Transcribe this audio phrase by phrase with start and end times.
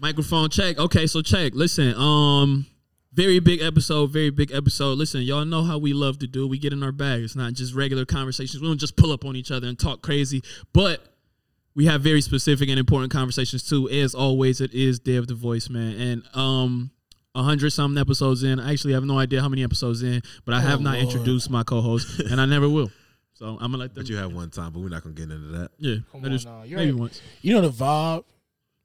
[0.00, 0.78] Microphone check.
[0.78, 1.54] Okay, so check.
[1.54, 2.66] Listen, um,
[3.12, 4.96] very big episode, very big episode.
[4.98, 6.46] Listen, y'all know how we love to do.
[6.46, 7.22] We get in our bag.
[7.22, 8.60] It's not just regular conversations.
[8.62, 10.42] We don't just pull up on each other and talk crazy,
[10.72, 11.00] but
[11.74, 13.88] we have very specific and important conversations too.
[13.88, 15.94] As always, it is Dev the Voice, man.
[16.00, 16.90] And um
[17.34, 18.58] a hundred something episodes in.
[18.58, 21.04] I actually have no idea how many episodes in, but I have not Lord.
[21.04, 22.90] introduced my co-host, and I never will.
[23.34, 24.02] So I'm gonna let them.
[24.02, 25.70] But you have one time, but we're not gonna get into that.
[25.78, 26.62] yeah, Come on is- now.
[26.64, 27.20] You maybe ain't- once.
[27.42, 28.24] You know the vibe.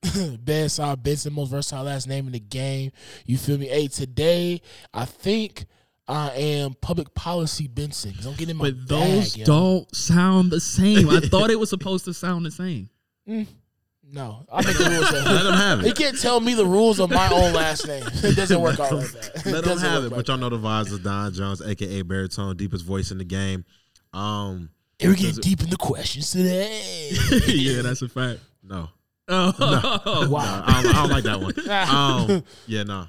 [0.39, 2.91] Bedside Benson, most versatile last name in the game.
[3.25, 3.67] You feel me?
[3.67, 4.61] Hey, today
[4.93, 5.65] I think
[6.07, 10.59] I am public policy Benson because I'm getting my But those bag, don't sound the
[10.59, 11.09] same.
[11.09, 12.89] I thought it was supposed to sound the same.
[13.25, 15.11] No, I make the rules.
[15.13, 15.95] Let them have it.
[15.97, 18.03] can't tell me the rules of my own last name.
[18.23, 19.45] It doesn't work out like that.
[19.45, 20.09] Let them have it.
[20.09, 23.23] like But y'all know the vibes of Don Jones, aka Baritone, deepest voice in the
[23.23, 23.63] game.
[24.11, 27.09] Um, And we're getting deep in the questions today.
[27.47, 28.41] yeah, that's a fact.
[28.61, 28.89] no,
[29.33, 30.63] Oh, no, Wow.
[30.65, 31.53] I, don't, I don't like that one.
[31.69, 33.07] Um, yeah, no,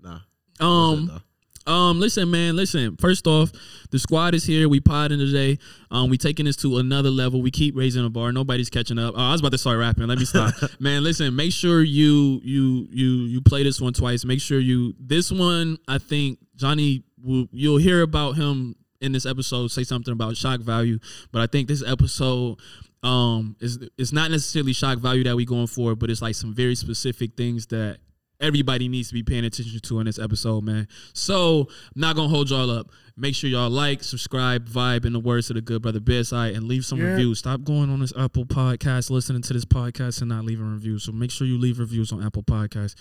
[0.00, 0.18] no.
[0.60, 1.22] um,
[1.66, 2.96] um, listen, man, listen.
[2.96, 3.52] First off,
[3.90, 4.68] the squad is here.
[4.68, 5.58] We podding today.
[5.90, 7.40] Um, we taking this to another level.
[7.40, 8.32] We keep raising the bar.
[8.32, 9.14] Nobody's catching up.
[9.16, 10.06] Oh, I was about to start rapping.
[10.06, 11.04] Let me stop, man.
[11.04, 14.24] Listen, make sure you you you you play this one twice.
[14.24, 15.78] Make sure you this one.
[15.86, 19.70] I think Johnny, will, you'll hear about him in this episode.
[19.70, 20.98] Say something about shock value,
[21.30, 22.58] but I think this episode.
[23.02, 26.54] Um, it's it's not necessarily shock value that we going for, but it's like some
[26.54, 27.98] very specific things that
[28.40, 30.86] everybody needs to be paying attention to in this episode, man.
[31.12, 32.90] So I'm not gonna hold y'all up.
[33.16, 36.64] Make sure y'all like, subscribe, vibe in the words of the good brother bedside, and
[36.64, 37.06] leave some Yeah.
[37.06, 37.38] reviews.
[37.40, 41.02] Stop going on this Apple podcast, listening to this podcast, and not leaving reviews.
[41.04, 42.94] So make sure you leave reviews on Apple Podcasts.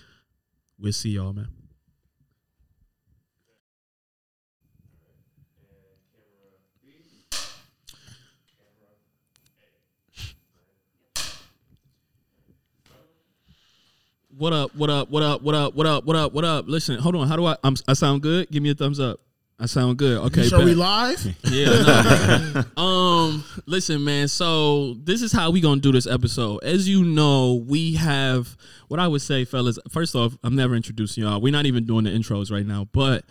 [0.79, 1.47] We'll see y'all, man.
[14.41, 14.75] What up?
[14.75, 15.11] What up?
[15.11, 15.43] What up?
[15.43, 15.75] What up?
[15.75, 16.03] What up?
[16.03, 16.33] What up?
[16.33, 16.65] What up?
[16.67, 17.27] Listen, hold on.
[17.27, 17.57] How do I?
[17.63, 18.49] I'm, I sound good.
[18.49, 19.19] Give me a thumbs up.
[19.59, 20.17] I sound good.
[20.17, 20.47] Okay.
[20.47, 21.23] Sure, we live?
[21.51, 22.63] Yeah.
[22.75, 22.81] no.
[22.83, 23.43] um.
[23.67, 24.27] Listen, man.
[24.27, 26.63] So this is how we gonna do this episode.
[26.63, 28.57] As you know, we have
[28.87, 29.77] what I would say, fellas.
[29.91, 31.39] First off, I'm never introducing y'all.
[31.39, 32.87] We're not even doing the intros right now.
[32.93, 33.23] But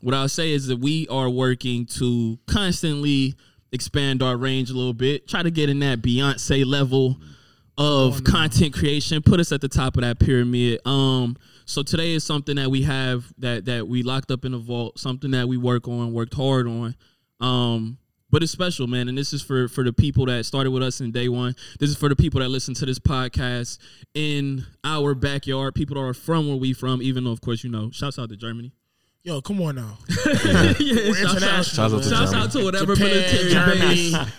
[0.00, 3.36] what I'll say is that we are working to constantly
[3.70, 5.28] expand our range a little bit.
[5.28, 7.18] Try to get in that Beyonce level
[7.78, 9.22] of content creation.
[9.22, 10.80] Put us at the top of that pyramid.
[10.86, 11.36] Um.
[11.64, 14.98] So today is something that we have that that we locked up in a vault.
[14.98, 16.94] Something that we work on, worked hard on.
[17.40, 17.98] Um,
[18.30, 19.08] but it's special, man.
[19.08, 21.54] And this is for for the people that started with us in day one.
[21.78, 23.78] This is for the people that listen to this podcast
[24.14, 25.74] in our backyard.
[25.74, 27.90] People that are from where we from, even though of course you know.
[27.90, 28.72] Shouts out to Germany.
[29.26, 29.98] Yo, come on now.
[30.08, 31.64] yeah, We're shouts out, international.
[31.64, 32.36] Shouts out to shouts Germany.
[32.44, 33.80] out to whatever Japan, military Germany.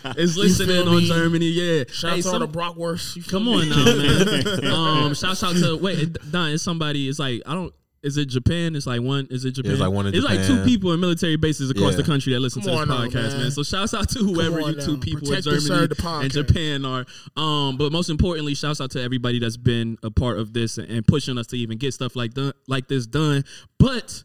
[0.05, 1.01] base is listening on?
[1.03, 1.45] Germany.
[1.47, 3.29] Yeah, Shout Hey, out to all some- the Brockwurst.
[3.29, 3.53] Come me?
[3.53, 4.73] on now, man.
[5.07, 6.51] um, shouts out to wait, Don.
[6.51, 7.09] It's somebody.
[7.09, 7.73] It's like I don't.
[8.01, 8.77] Is it Japan?
[8.77, 9.27] It's like one.
[9.29, 9.77] Is it Japan?
[9.77, 11.97] like one in It's like two people in military bases across Yeah.
[11.97, 13.41] the country that listen Come to this on now, podcast, man.
[13.41, 13.51] man.
[13.51, 14.99] So shouts out to whoever you two now.
[15.01, 17.05] people Protect in Germany serve and Japan are.
[17.35, 20.89] Um, but most importantly, shouts out to everybody that's been a part of this and,
[20.89, 23.43] and pushing us to even get stuff like done like this done.
[23.79, 24.23] But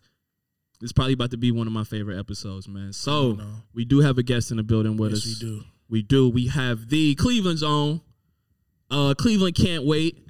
[0.83, 2.93] it's probably about to be one of my favorite episodes, man.
[2.93, 3.39] So
[3.75, 5.43] we do have a guest in the building with Yes, us.
[5.43, 5.65] we do.
[5.89, 6.29] We do.
[6.29, 8.01] We have the Cleveland Zone.
[8.91, 10.27] Uh, Cleveland can't wait.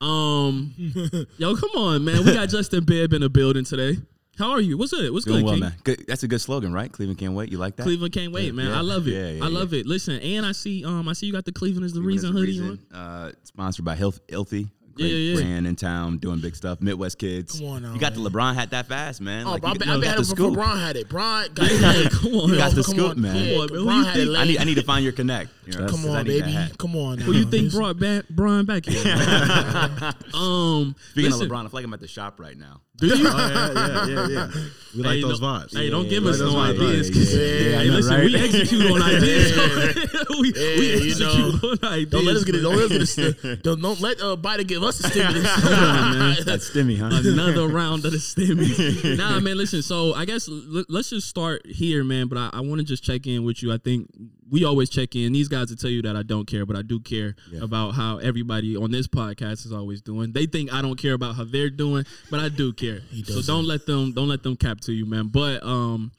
[0.00, 0.74] Um,
[1.38, 2.24] yo, come on, man.
[2.24, 3.98] We got Justin Bibb in the building today.
[4.38, 4.78] How are you?
[4.78, 5.12] What's good?
[5.12, 5.60] What's Doing good, well, King?
[5.60, 5.74] man.
[5.84, 6.04] Good.
[6.08, 6.90] That's a good slogan, right?
[6.90, 7.52] Cleveland can't wait.
[7.52, 7.82] You like that?
[7.84, 8.68] Cleveland can't wait, man.
[8.70, 8.78] Yeah.
[8.78, 9.12] I love it.
[9.12, 9.58] Yeah, yeah, I yeah.
[9.58, 9.86] love it.
[9.86, 12.22] Listen, and I see, um, I see you got the Cleveland is the Cleveland is
[12.24, 12.86] reason the hoodie reason.
[12.92, 12.98] on.
[12.98, 14.68] Uh, sponsored by Health Healthy.
[14.94, 15.40] Great Yeah, yeah, yeah.
[15.42, 16.80] brand in town doing big stuff.
[16.80, 17.58] Midwest kids.
[17.58, 18.24] Come on now, you got man.
[18.24, 19.46] the LeBron hat that fast, man.
[19.46, 20.78] Oh, Like, bro, you I've been, got- I've been got had the it before scoop.
[20.78, 21.08] Had it.
[21.08, 22.12] Bron got it.
[22.12, 22.48] come on.
[22.50, 23.32] You got the scoop, man.
[23.34, 23.78] Come on, man.
[23.78, 25.50] Who you had it think- I need, I need to find your connect.
[25.66, 26.56] You know, Come I on, baby.
[26.78, 27.18] Come on.
[27.18, 27.96] Who you think brought
[28.30, 29.02] Brian back here?
[30.34, 32.80] um, Speaking of LeBron, I feel like I'm at the shop right now.
[32.96, 33.26] Do you?
[33.26, 34.50] Oh, yeah, yeah, yeah, yeah.
[34.94, 35.74] We like those no- vibes.
[35.76, 37.08] Hey, don't give yeah, us those no vibes, ideas.
[37.08, 37.40] right, 'cause- yeah.
[37.40, 38.24] Yeah, hey, know, listen, right?
[38.24, 39.56] we execute on ideas.
[40.30, 41.68] we, we you execute know.
[41.70, 42.10] on ideas.
[42.10, 42.60] Don't let us get it.
[42.60, 43.62] Don't let us get it.
[43.62, 45.64] Don't, don't let uh, Biden give us a stimulus.
[45.64, 46.36] On, man.
[46.44, 47.08] That's Stimmy, huh?
[47.24, 49.16] Another round of the stimmy.
[49.16, 49.56] nah, man.
[49.56, 49.80] Listen.
[49.82, 52.28] So I guess l- let's just start here, man.
[52.28, 53.72] But I, I want to just check in with you.
[53.72, 54.10] I think
[54.52, 55.32] we always check in.
[55.32, 58.18] These guys will tell you that I don't care, but I do care about how
[58.18, 60.32] everybody on this podcast is always doing.
[60.32, 63.00] They think I don't care about how they're doing, but I do care.
[63.24, 65.28] So don't let them don't let them cap to you, man.
[65.28, 66.12] But um.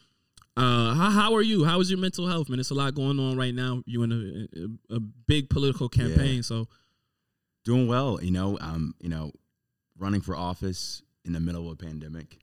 [0.56, 1.64] Uh, how, how are you?
[1.64, 2.60] How is your mental health, man?
[2.60, 3.82] It's a lot going on right now.
[3.88, 6.68] You in a, a, a big political campaign, so
[7.66, 8.20] Doing well.
[8.22, 9.32] You know, um, you know,
[9.98, 12.40] running for office in the middle of a pandemic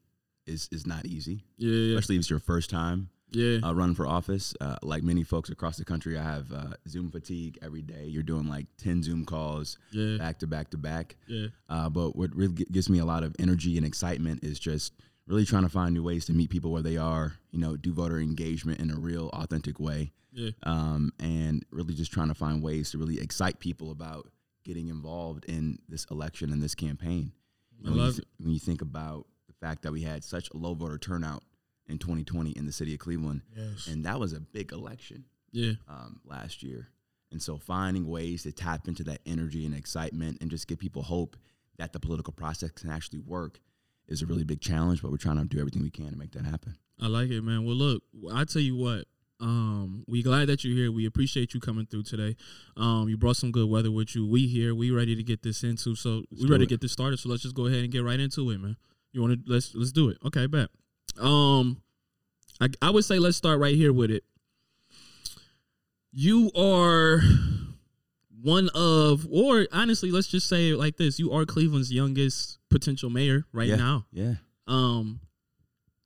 [0.47, 1.45] is is not easy.
[1.59, 1.97] yeah, yeah.
[1.97, 3.11] especially if it's your first time.
[3.33, 3.59] Yeah.
[3.63, 4.55] uh, run for office.
[4.61, 8.05] Uh, like many folks across the country, I have uh, Zoom fatigue every day.
[8.07, 10.17] You're doing like 10 Zoom calls Yeah.
[10.19, 11.17] back to back to back.
[11.27, 11.47] Yeah.
[11.69, 14.93] Uh, but what really gi- gives me a lot of energy and excitement is just
[15.27, 17.93] really trying to find new ways to meet people where they are, you know, do
[17.93, 20.13] voter engagement in a real, authentic way.
[20.33, 20.51] Yeah.
[20.65, 24.29] Um, and really just trying to find ways to really excite people about
[24.65, 27.33] getting involved in this election and this campaign.
[27.81, 30.51] I when, you love th- when you think about the fact that we had such
[30.51, 31.43] a low voter turnout
[31.91, 33.87] in 2020 in the city of Cleveland, Yes.
[33.87, 35.73] and that was a big election Yeah.
[35.89, 36.89] um, last year.
[37.33, 41.03] And so finding ways to tap into that energy and excitement and just give people
[41.03, 41.37] hope
[41.79, 43.61] that the political process can actually work
[44.09, 46.33] is a really big challenge, but we're trying to do everything we can to make
[46.33, 46.77] that happen.
[47.01, 47.65] I like it, man.
[47.65, 48.03] Well, look,
[48.33, 49.05] I tell you what.
[49.39, 50.93] Um, we glad that you're here.
[50.93, 52.37] We appreciate you coming through today.
[52.77, 54.27] Um, you brought some good weather with you.
[54.27, 54.75] We here.
[54.75, 55.95] We ready to get this into.
[55.95, 56.67] So we ready it.
[56.67, 57.19] to get this started.
[57.19, 58.77] So let's just go ahead and get right into it, man.
[59.13, 60.19] You want to let's let's do it.
[60.27, 60.69] Okay, bet.
[61.19, 61.81] Um,
[62.61, 64.25] I I would say let's start right here with it.
[66.13, 67.23] You are
[68.43, 73.11] one of, or honestly, let's just say it like this: you are Cleveland's youngest potential
[73.11, 73.77] mayor right Yeah.
[73.77, 74.07] now.
[74.13, 74.35] Yeah.
[74.67, 75.21] Um,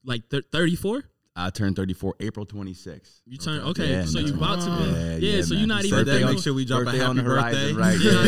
[0.04, 1.04] like 34.
[1.36, 3.20] I turned 34 April 26th.
[3.26, 3.69] You turn Okay.
[3.82, 4.26] okay, Yeah, so no.
[4.26, 5.36] you about to be Yeah, yeah.
[5.38, 7.16] yeah, so you're not You even that, make sure we drop Birthday a happy on
[7.16, 7.81] the horizon, birthday.
[7.82, 7.98] right?
[8.00, 8.25] Yeah, I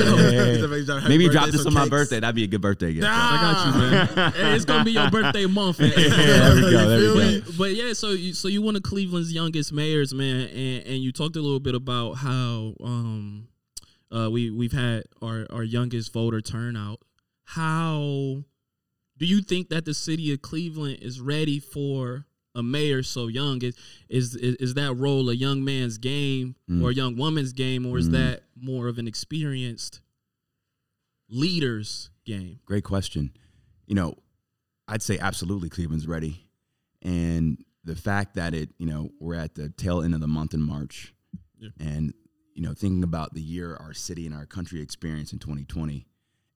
[0.97, 1.00] know.
[1.03, 1.08] Yeah.
[1.08, 2.19] Maybe drop this some on my birthday.
[2.19, 3.06] That'd be a good birthday gift.
[3.08, 3.81] I got you,
[4.17, 4.32] man.
[4.32, 5.79] Hey, it's gonna be your birthday month.
[5.79, 7.53] Yeah, there we go, there we go.
[7.56, 11.12] But yeah, so you so you one of Cleveland's youngest mayors, man, and and you
[11.12, 13.47] talked a little bit about how um
[14.11, 16.99] uh we we've had our our youngest voter turnout.
[17.44, 18.43] How
[19.17, 22.26] do you think that the city of Cleveland is ready for
[22.56, 23.62] a mayor so young?
[23.62, 23.76] Is
[24.08, 26.82] is is, that role a young man's game Mm.
[26.82, 28.12] or a young woman's game, or is Mm.
[28.12, 30.00] that more of an experienced
[31.29, 32.61] leader's game?
[32.64, 33.31] Great question.
[33.87, 34.14] You know,
[34.88, 36.49] I'd say absolutely Cleveland's ready.
[37.03, 40.55] And the fact that it, you know, we're at the tail end of the month
[40.55, 41.14] in March
[41.58, 41.69] Yeah.
[41.79, 42.12] and,
[42.55, 46.06] you know, thinking about the year our city and our country experienced in 2020,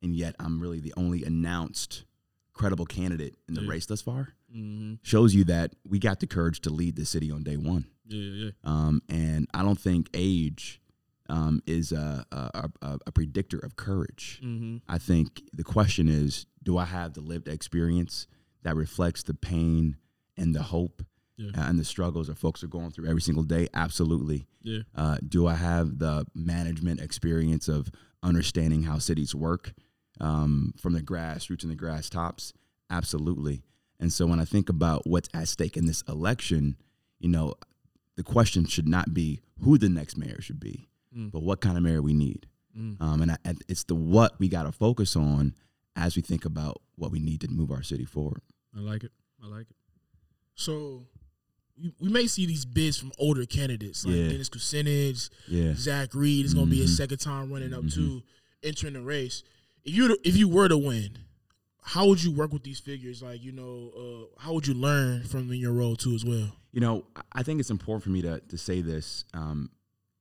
[0.03, 2.05] and yet I'm really the only announced
[2.53, 3.71] credible candidate in the Yeah.
[3.71, 4.95] race thus far, Mm-hmm.
[5.03, 7.87] shows you that we got the courage to lead the city on day one.
[8.07, 8.51] Yeah, yeah, yeah.
[8.65, 10.81] Um, and I don't think age
[11.29, 14.41] um, is a, a, a, a predictor of courage.
[14.43, 14.79] Mm-hmm.
[14.89, 18.27] I think the question is do I have the lived experience
[18.65, 19.97] that reflects the pain
[20.37, 21.05] and the hope
[21.37, 21.51] Yeah.
[21.57, 23.69] uh, and the struggles that folks are going through every single day?
[23.73, 24.49] Absolutely.
[24.63, 24.81] Yeah.
[24.97, 27.91] Uh, do I have the management experience of
[28.25, 29.73] understanding how cities work
[30.21, 32.53] um, from the grassroots and the grass tops?
[32.91, 33.63] Absolutely.
[33.99, 36.77] And so when I think about what's at stake in this election,
[37.19, 37.55] you know,
[38.17, 41.31] the question should not be who the next mayor should be, Mm.
[41.33, 42.47] but what kind of mayor we need.
[42.77, 43.01] Mm.
[43.01, 43.37] Um, and, I,
[43.69, 45.55] it's the what we got to focus on
[45.97, 48.43] as we think about what we need to move our city forward.
[48.77, 49.11] I like it.
[49.43, 49.77] I like it.
[50.55, 51.07] So
[51.81, 54.29] we, we may see these bids from older candidates like Yeah.
[54.29, 55.75] Dennis Kucinich, Yeah.
[55.75, 56.97] Zach Reed is going to be his Mhm.
[56.97, 57.95] second time running up Mhm.
[57.95, 58.23] to
[58.63, 59.43] entering the race.
[59.91, 61.19] If you if you were to win,
[61.83, 63.23] how would you work with these figures?
[63.25, 63.91] Like you know,
[64.39, 66.53] uh, how would you learn from in your role too as well?
[66.71, 69.25] You know, I- I think it's important for me to to say this.
[69.35, 69.71] Um,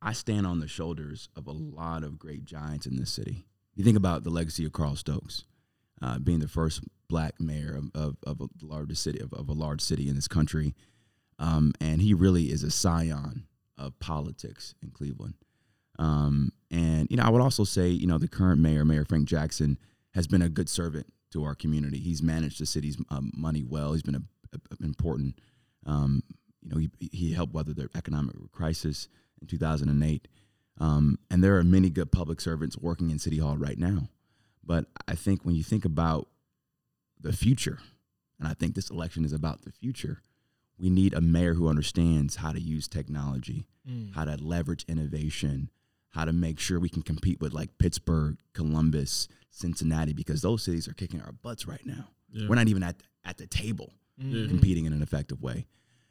[0.02, 3.46] I stand on the shoulders of a lot of great giants in this city.
[3.76, 5.44] You think about the legacy of Carl Stokes,
[6.02, 9.54] uh, being the first black mayor of, of, of a large city of, of a
[9.54, 10.74] large city in this country,
[11.38, 13.46] um, and he really is a scion
[13.78, 15.36] of politics in Cleveland.
[16.00, 19.26] Um, and you know, I would also say, you know, the current mayor, Mayor Frank
[19.28, 19.78] Jackson,
[20.16, 22.00] has been a good servant to our community.
[22.00, 23.94] He's managed the city's um, money well.
[23.94, 24.22] He's been a,
[24.54, 25.40] a- important
[25.86, 26.24] um,
[26.62, 29.08] you know, he, he helped weather the economic crisis
[29.42, 30.28] in 2008.
[30.82, 34.10] Um, and there are many good public servants working in City Hall right now.
[34.64, 36.28] But I think when you think about
[37.20, 37.80] the future,
[38.40, 40.22] and I think this election is about the future,
[40.78, 43.66] we need a mayor who understands how to use technology,
[44.14, 45.70] how to leverage innovation,
[46.12, 50.88] how to make sure we can compete with like Pittsburgh, Columbus, Cincinnati, because those cities
[50.88, 52.08] are kicking our butts right now.
[52.32, 52.48] Yeah.
[52.48, 54.48] We're not even at, at the table Yeah.
[54.48, 55.68] competing in an effective way.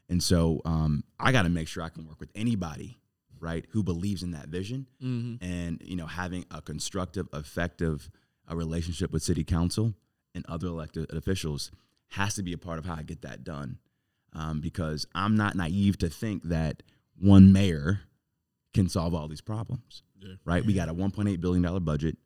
[0.09, 2.99] And so um, I got to make sure I can work with anybody,
[3.41, 5.45] right, who believes in that vision Mm-hmm.
[5.45, 8.09] and you know having a constructive, effective
[8.51, 9.95] uh, relationship with city council
[10.35, 11.71] and other elected officials
[12.13, 13.79] has to be a part of how I get that done.
[14.33, 16.83] Um, because I'm not naive to think that
[17.19, 18.01] one mayor
[18.75, 20.03] can solve all these problems.
[20.21, 20.35] Yeah.
[20.45, 20.65] Right?
[20.65, 22.17] We got a 1.8 billion dollar budget,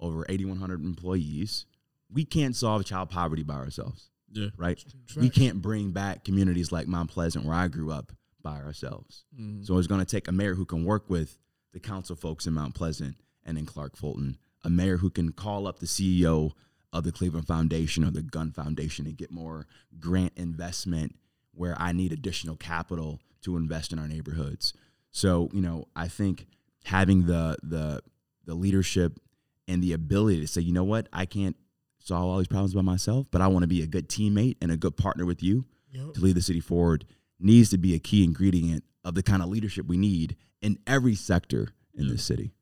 [0.00, 1.66] over 8,100 employees.
[2.12, 4.48] We can't solve child poverty by ourselves Yeah.
[4.56, 4.82] right?
[5.16, 9.24] We can't bring back communities like Mount Pleasant, where I grew up, by ourselves.
[9.38, 9.62] Mm-hmm.
[9.62, 11.38] So it's going to take a mayor who can work with
[11.72, 15.66] the council folks in Mount Pleasant and in Clark Fulton, a mayor who can call
[15.66, 16.52] up the CEO
[16.92, 19.66] of the Cleveland Foundation or the Gund Foundation and get more
[19.98, 21.16] grant investment
[21.54, 24.74] where I need additional capital to invest in our neighborhoods.
[25.12, 26.46] So, you know, I think
[26.84, 28.00] having the the
[28.44, 29.20] the leadership
[29.68, 31.56] and the ability to say, you know what, I can't
[32.00, 34.72] solve all these problems by myself, but I want to be a good teammate and
[34.72, 36.14] a good partner with you Yep.
[36.14, 37.04] to lead the city forward
[37.38, 41.14] needs to be a key ingredient of the kind of leadership we need in every
[41.14, 42.52] sector in this city.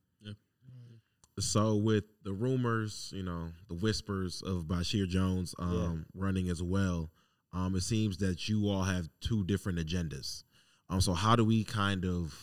[1.38, 7.11] So with the rumors, you know, the whispers of Basheer Jones um, running as well,
[7.54, 10.42] um, it seems that you all have two different agendas.
[10.90, 12.35] Um, so how do we kind of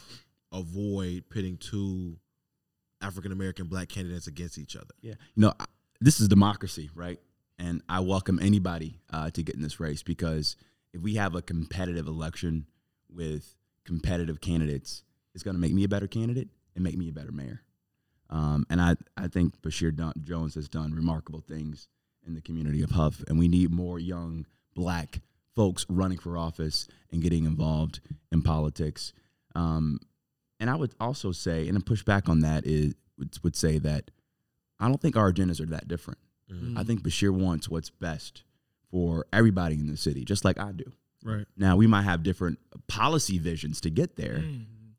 [0.53, 2.17] avoid pitting two
[3.01, 4.93] African American black candidates against each other?
[5.01, 5.15] Yeah.
[5.35, 5.65] You know, I-
[5.99, 7.19] this is democracy, right?
[7.59, 10.55] And I welcome anybody uh, to get in this race because
[10.93, 12.67] if we have a competitive election
[13.09, 17.11] with competitive candidates, it's going to make me a better candidate and make me a
[17.11, 17.61] better mayor.
[18.29, 21.87] Um, and I, I think Basheer Don- Jones has done remarkable things
[22.25, 25.21] in the community of Hough, and we need more young black
[25.57, 27.99] folks running for office and getting involved
[28.31, 29.11] in politics.
[29.55, 29.99] Um,
[30.59, 33.79] and I would also say, and then push back on that is would, would say
[33.79, 34.11] that
[34.79, 36.19] I don't think our agendas are that different.
[36.51, 36.77] Mm-hmm.
[36.77, 38.43] I think Basheer wants what's best
[38.91, 40.91] for everybody in the city, just like I do.
[41.23, 41.45] Right.
[41.57, 44.43] Now we might have different policy visions to get there,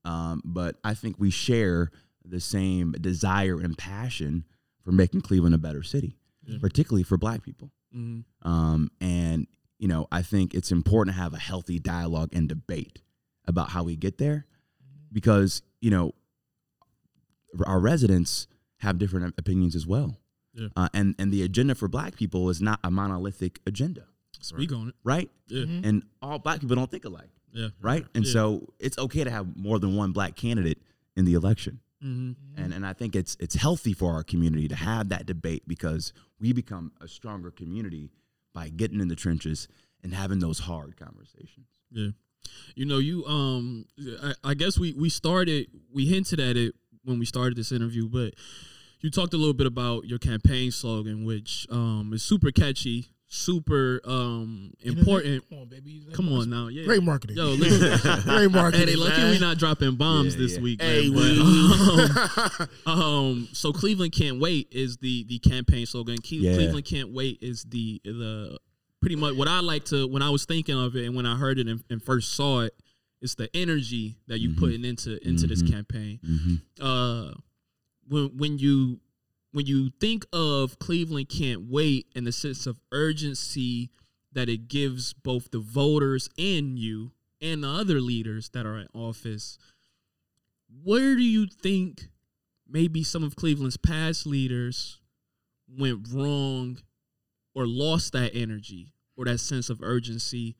[0.04, 1.90] um, but I think we share
[2.24, 4.44] the same desire and passion
[4.84, 6.58] for making Cleveland a better city, Yeah.
[6.60, 7.70] particularly for Black people.
[7.96, 8.48] Mm-hmm.
[8.48, 9.46] Um, and
[9.78, 13.00] you know, I think it's important to have a healthy dialogue and debate
[13.46, 14.46] about how we get there,
[15.12, 16.12] because you know,
[17.66, 18.46] our residents
[18.78, 20.18] have different opinions as well.
[20.54, 20.68] Yeah.
[20.76, 24.04] Uh, and and the agenda for Black people is not a monolithic agenda,
[24.40, 24.94] Speak on it.
[25.04, 25.30] right?
[25.48, 25.64] Yeah.
[25.84, 27.68] And all Black people don't think alike, Yeah.
[27.80, 28.04] right?
[28.14, 28.32] And Yeah.
[28.32, 30.82] so it's okay to have more than one Black candidate
[31.16, 31.80] in the election.
[32.04, 32.60] Mm-hmm.
[32.62, 36.12] And and I think it's it's healthy for our community to have that debate because
[36.38, 38.10] we become a stronger community
[38.58, 39.68] by getting in the trenches
[40.02, 41.66] and having those hard conversations.
[41.92, 42.08] Yeah.
[42.74, 43.86] You know, you um
[44.22, 46.74] I, I guess we we started we hinted at it
[47.04, 48.34] when we started this interview, but
[49.00, 54.00] you talked a little bit about your campaign slogan, which um is super catchy, super
[54.04, 55.48] um important.
[55.50, 56.02] Come on, baby.
[56.14, 56.84] Come on now, yeah.
[56.84, 57.36] Great marketing.
[57.36, 58.20] Yo, listen.
[58.22, 58.88] Great marketing.
[58.88, 59.30] Hey, they lucky man.
[59.32, 60.62] we not dropping bombs Yeah, this yeah.
[60.62, 60.82] week.
[60.82, 62.08] Hey, man, we.
[62.08, 66.16] but, um, um, so Cleveland can't wait is the the campaign slogan.
[66.18, 66.54] Cle- Yeah.
[66.54, 68.58] Cleveland can't wait is the the
[69.00, 71.36] pretty much what I like to when I was thinking of it and when I
[71.36, 72.74] heard it and, and first saw it.
[73.20, 74.58] It's the energy that you Mhm.
[74.58, 75.70] putting into into this Mhm.
[75.72, 76.20] campaign.
[76.24, 76.54] Mm-hmm.
[76.80, 77.32] Uh,
[78.06, 79.00] when when you
[79.58, 83.90] when you think of Cleveland can't wait and the sense of urgency
[84.30, 87.10] that it gives both the voters and you
[87.40, 89.58] and the other leaders that are in office,
[90.84, 92.06] where do you think
[92.68, 95.00] maybe some of Cleveland's past leaders
[95.68, 96.78] went wrong
[97.52, 100.54] or lost that energy or that sense of urgency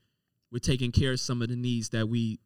[0.51, 2.41] with taking care of some of the needs that we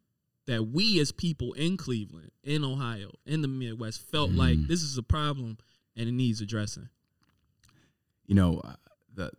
[0.45, 4.67] that we as people in Cleveland, in Ohio, in the Midwest felt like Mhm.
[4.67, 5.57] this is a problem
[5.95, 6.89] and it needs addressing.
[8.25, 8.73] You know, uh,
[9.13, 9.31] the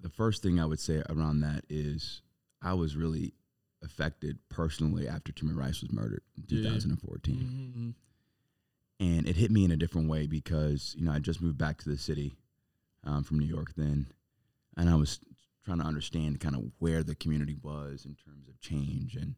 [0.00, 2.22] the first thing I would say around that is
[2.62, 3.34] I was really
[3.82, 6.70] affected personally after Tamir Rice was murdered in Yeah.
[6.70, 7.34] 2014.
[7.36, 7.90] Mm-hmm.
[9.00, 11.78] and it hit me in a different way because you know I just moved back
[11.78, 12.34] to the city
[13.04, 14.08] um, from New York then,
[14.76, 15.20] and I was
[15.64, 19.36] trying to understand kind of where the community was in terms of change, and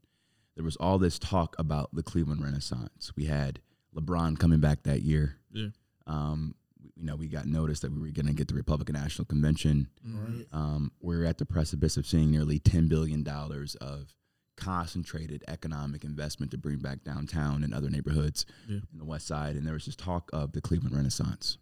[0.55, 3.13] there was all this talk about the Cleveland Renaissance.
[3.17, 3.61] We had
[3.95, 5.37] LeBron coming back that year.
[5.53, 5.69] Yeah.
[6.11, 6.55] Um,
[6.97, 9.89] you know, we got notice that we were going to get the Republican National Convention.
[10.05, 10.45] Right.
[10.53, 14.15] Um, we're at the precipice of seeing nearly ten billion dollars of
[14.57, 18.81] concentrated economic investment to bring back downtown and other neighborhoods Yeah.
[18.93, 21.57] in the West Side, and there was this talk of the Cleveland Renaissance.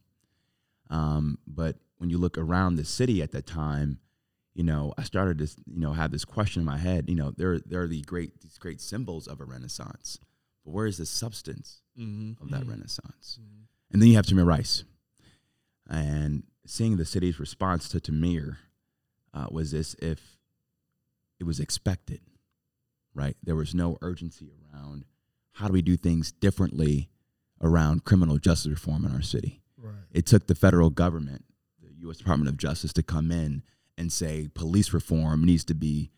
[0.91, 3.99] Um, but when you look around the city at that time,
[4.55, 7.09] you know, I started to you know have this question in my head.
[7.09, 10.19] You know, there there are the great these great symbols of a Renaissance,
[10.65, 12.41] but where is the substance Mm-hmm.
[12.43, 12.71] of that Mm.
[12.71, 13.39] Renaissance?
[13.91, 14.85] And then you have Tamir Rice.
[15.89, 18.59] And seeing the city's response to Tamir
[19.33, 20.37] uh, was as if
[21.41, 22.21] it was expected,
[23.15, 23.37] right?
[23.43, 25.05] There was no urgency around
[25.53, 27.09] how do we do things differently
[27.63, 29.61] around criminal justice reform in our city.
[29.77, 29.95] Right.
[30.13, 31.45] It took the federal government,
[31.83, 32.19] the U.S.
[32.19, 33.63] Department of Justice, to come in
[33.97, 36.11] and say police reform needs to be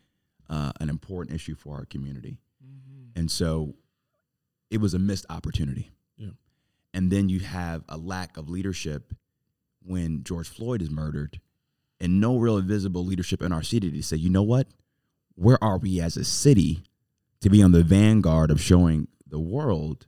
[0.49, 2.39] uh, an important issue for our community.
[2.63, 3.19] Mm-hmm.
[3.19, 3.75] And so
[4.69, 5.91] it was a missed opportunity.
[6.93, 9.13] And then you have a lack of leadership
[9.81, 11.39] when George Floyd is murdered
[11.99, 14.67] and no real visible leadership in our city to say, you know what?
[15.35, 16.83] Where are we as a city
[17.41, 20.07] to be on the vanguard of showing the world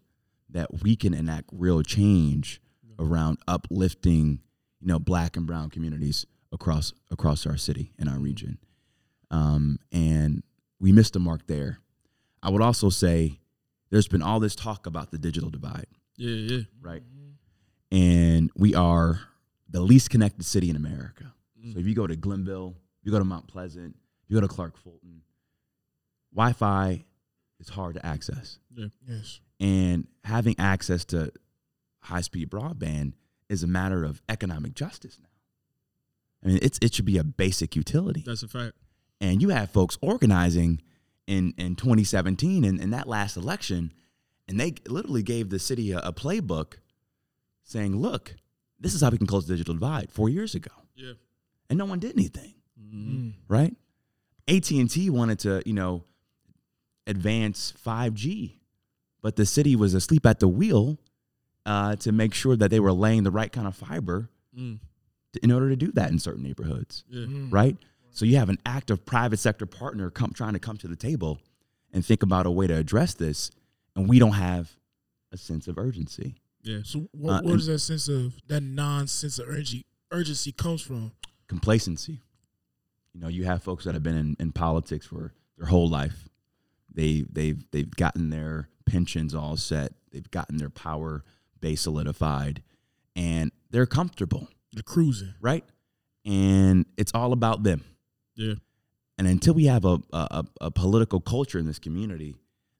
[0.49, 2.61] that we can enact real change
[2.99, 4.39] around uplifting,
[4.79, 8.59] you know, black and brown communities across across our city and our region.
[9.31, 10.43] Um, and
[10.79, 11.79] we missed the mark there.
[12.43, 13.39] I would also say
[13.89, 15.87] there's been all this talk about the digital divide,
[16.17, 16.61] Yeah, yeah.
[16.81, 17.03] right?
[17.91, 19.19] And we are
[19.69, 21.33] the least connected city in America.
[21.61, 21.79] So mm.
[21.79, 23.95] if you go to Glenville, you go to Mount Pleasant,
[24.27, 25.21] you go to Clark Fulton,
[26.33, 27.05] Wi-Fi
[27.59, 28.59] is hard to access.
[28.75, 29.39] Yes.
[29.59, 31.31] And having access to
[31.99, 33.13] high speed broadband
[33.49, 35.29] is a matter of economic justice now.
[36.43, 38.23] I mean, it's it should be a basic utility.
[38.25, 38.73] That's a fact.
[39.21, 40.81] And you have folks organizing
[41.27, 43.93] in, in 2017 in, in that last election,
[44.47, 46.73] and they literally gave the city a, a playbook
[47.63, 48.35] saying, look,
[48.79, 50.71] this is how we can close the digital divide four years ago.
[50.95, 51.13] Yeah.
[51.69, 53.29] And no one did anything Mm-hmm.
[53.47, 53.75] right?
[54.47, 56.03] AT&T wanted to, you know,
[57.07, 58.53] advance 5G,
[59.21, 60.99] but the city was asleep at the wheel
[61.65, 64.77] uh, to make sure that they were laying the right kind of fiber Mm.
[65.31, 67.25] to, in order to do that in certain neighborhoods, Yeah.
[67.49, 67.75] right?
[68.11, 71.39] So you have an active private sector partner come trying to come to the table
[71.91, 73.49] and think about a way to address this,
[73.95, 74.71] and we don't have
[75.31, 76.35] a sense of urgency.
[76.63, 76.79] Yeah.
[76.83, 80.81] So what, Uh, where does that sense of that non sense of urgency urgency comes
[80.81, 81.11] from?
[81.47, 82.21] complacency.
[83.13, 86.29] You know, you have folks that have been in, in politics for their whole life.
[86.93, 89.93] They they've they've gotten their pensions all set.
[90.11, 91.23] They've gotten their power
[91.59, 92.63] base solidified,
[93.15, 95.33] and they're comfortable, The cruising.
[95.41, 95.63] right?
[96.25, 97.83] And it's all about them.
[98.35, 98.55] Yeah.
[99.17, 102.35] And until we have a, a, a political culture in this community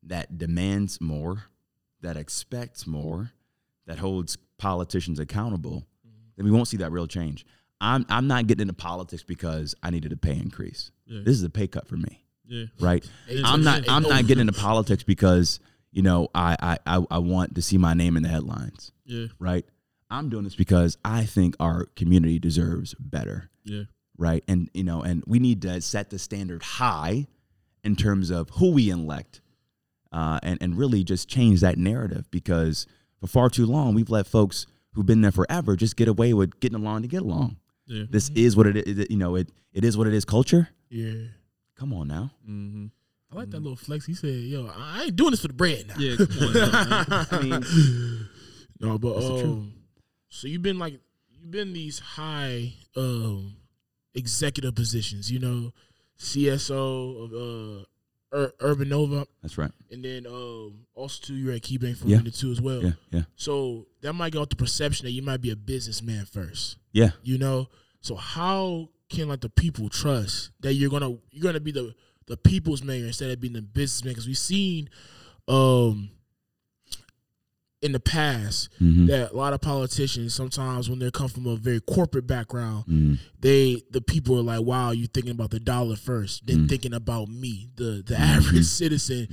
[0.08, 1.46] that demands more,
[2.02, 3.32] that expects more,
[3.86, 5.84] that holds politicians accountable,
[6.36, 7.46] then we won't see that real change.
[7.82, 10.92] I'm I'm not getting into politics because I needed a pay increase.
[11.06, 11.22] Yeah.
[11.24, 12.66] This is a pay cut for me, Yeah.
[12.80, 13.06] right?
[13.44, 15.60] I'm not I'm not getting into politics because
[15.92, 19.28] you know I, I I I want to see my name in the headlines, Yeah.
[19.38, 19.66] right?
[20.10, 23.84] I'm doing this because I think our community deserves better Yeah.
[24.18, 24.44] right?
[24.48, 27.28] And you know, and we need to set the standard high
[27.84, 29.42] in terms of who we elect,
[30.14, 32.88] uh, and and really just change that narrative because
[33.20, 36.60] for far too long we've let folks who've been there forever just get away with
[36.60, 37.58] getting along to get along.
[37.88, 38.06] Yeah.
[38.10, 39.08] This is what it is.
[39.10, 40.24] You know, it it is what it is.
[40.24, 40.70] Culture.
[40.90, 41.26] Yeah.
[41.76, 42.32] Come on now.
[42.48, 42.86] Mm-hmm.
[43.32, 44.06] I like that little flex.
[44.06, 46.16] He said, "Yo, I ain't doing this for the bread now." Yeah.
[46.20, 47.28] On.
[47.32, 48.30] I mean,
[48.80, 49.74] No, but That's the um,
[50.30, 53.56] so you've been like you've been these high um
[54.14, 55.72] executive positions, you know,
[56.20, 57.86] CSO of uh
[58.34, 59.72] Ur- Urbanova, that's right.
[59.92, 62.16] and then um also too you're at KeyBank for Yeah.
[62.16, 62.82] a minute too as well.
[62.84, 66.26] Yeah, yeah, So that might get off the perception that you might be a businessman
[66.26, 67.12] first, yeah.
[67.24, 67.70] you know.
[68.02, 71.94] So how can like the people trust that you're gonna you're gonna be the
[72.26, 74.14] the people's mayor instead of being the businessman?
[74.14, 74.90] Because we've seen
[75.48, 76.10] um
[77.84, 79.08] in the past Mhm.
[79.08, 83.20] that a lot of politicians sometimes when they come from a very corporate background Mhm.
[83.42, 86.70] they the people are like wow you're thinking about the dollar first then Mm.
[86.70, 89.28] thinking about me the the average citizen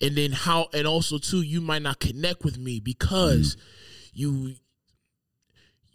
[0.00, 3.56] and then how and also too you might not connect with me because
[4.12, 4.54] you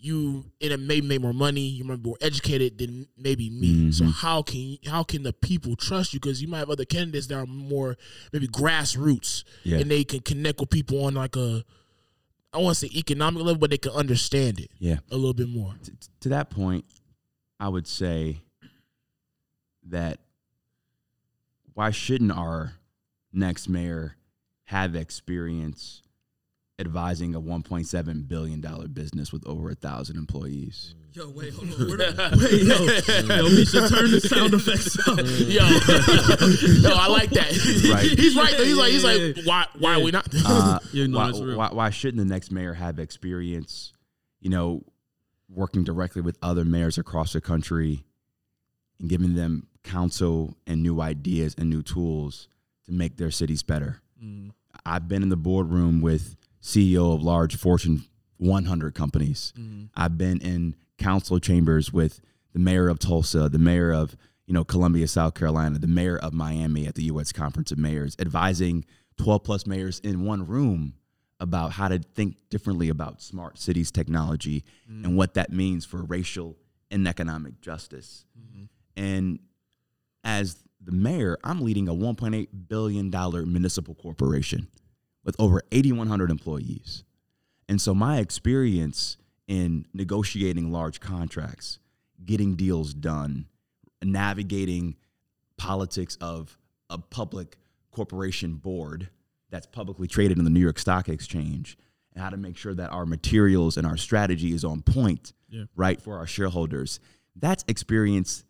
[0.03, 3.91] you in a may make more money you might be more educated than maybe me
[3.91, 7.27] so how can how can the people trust you because you might have other candidates
[7.27, 7.95] that are more
[8.33, 9.77] maybe grassroots Yeah.
[9.77, 11.63] and they can connect with people on like a
[12.53, 14.99] I want to say economic level, but they can understand it Yeah.
[15.09, 15.73] a little bit more.
[15.83, 16.85] T- to that point,
[17.59, 18.41] I would say
[19.87, 20.19] that
[21.73, 22.73] why shouldn't our
[23.31, 24.17] next mayor
[24.65, 26.01] have experience
[26.77, 30.95] advising a 1.7 billion dollar business with over a thousand employees?
[31.13, 31.87] Yo, wait, hold on.
[31.89, 35.17] Where the- Wait, yo, yo, we should turn the sound effects up.
[36.79, 37.51] Yo, yo, I like that.
[37.93, 38.09] Right.
[38.17, 38.55] He's right.
[38.57, 38.63] Though.
[38.63, 40.25] He's like, he's like, yeah, why, why are we not?
[40.45, 43.91] Uh, Yeah, no, why, why, why shouldn't the next mayor have experience,
[44.39, 44.83] you know,
[45.49, 48.05] working directly with other mayors across the country
[49.01, 52.47] and giving them counsel and new ideas and new tools
[52.85, 53.99] to make their cities better?
[54.23, 54.51] Mm,
[54.85, 58.05] I've been in the boardroom with CEO of large Fortune
[58.37, 59.51] 100 companies.
[59.59, 62.21] mm, I've been in council chambers with
[62.53, 66.33] the mayor of Tulsa, the mayor of you know Columbia, South Carolina, the mayor of
[66.33, 67.31] Miami at the U.S.
[67.31, 68.85] Conference of Mayors, advising
[69.17, 70.93] 12 plus mayors in one room
[71.39, 75.15] about how to think differently about smart cities technology and mm.
[75.15, 76.55] what that means for racial
[76.91, 78.25] and economic justice.
[78.39, 78.63] Mm-hmm.
[78.95, 79.39] And
[80.23, 84.67] as the mayor, I'm leading a 1.8 billion dollar municipal corporation
[85.23, 87.03] with over 8,100 employees.
[87.67, 89.17] And so my experience
[89.51, 91.77] in negotiating large contracts,
[92.23, 93.45] getting deals done,
[94.01, 94.95] navigating
[95.57, 96.57] politics of
[96.89, 97.57] a public
[97.91, 99.09] corporation board
[99.49, 101.77] that's publicly traded in the New York Stock Exchange,
[102.13, 105.65] and how to make sure that our materials and our strategy is on point, Yeah.
[105.75, 107.01] right, for our shareholders.
[107.35, 108.45] That's experience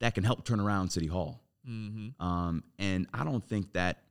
[0.00, 1.44] that can help turn around City Hall.
[1.68, 2.20] Mm-hmm.
[2.20, 4.02] Um, and I don't think that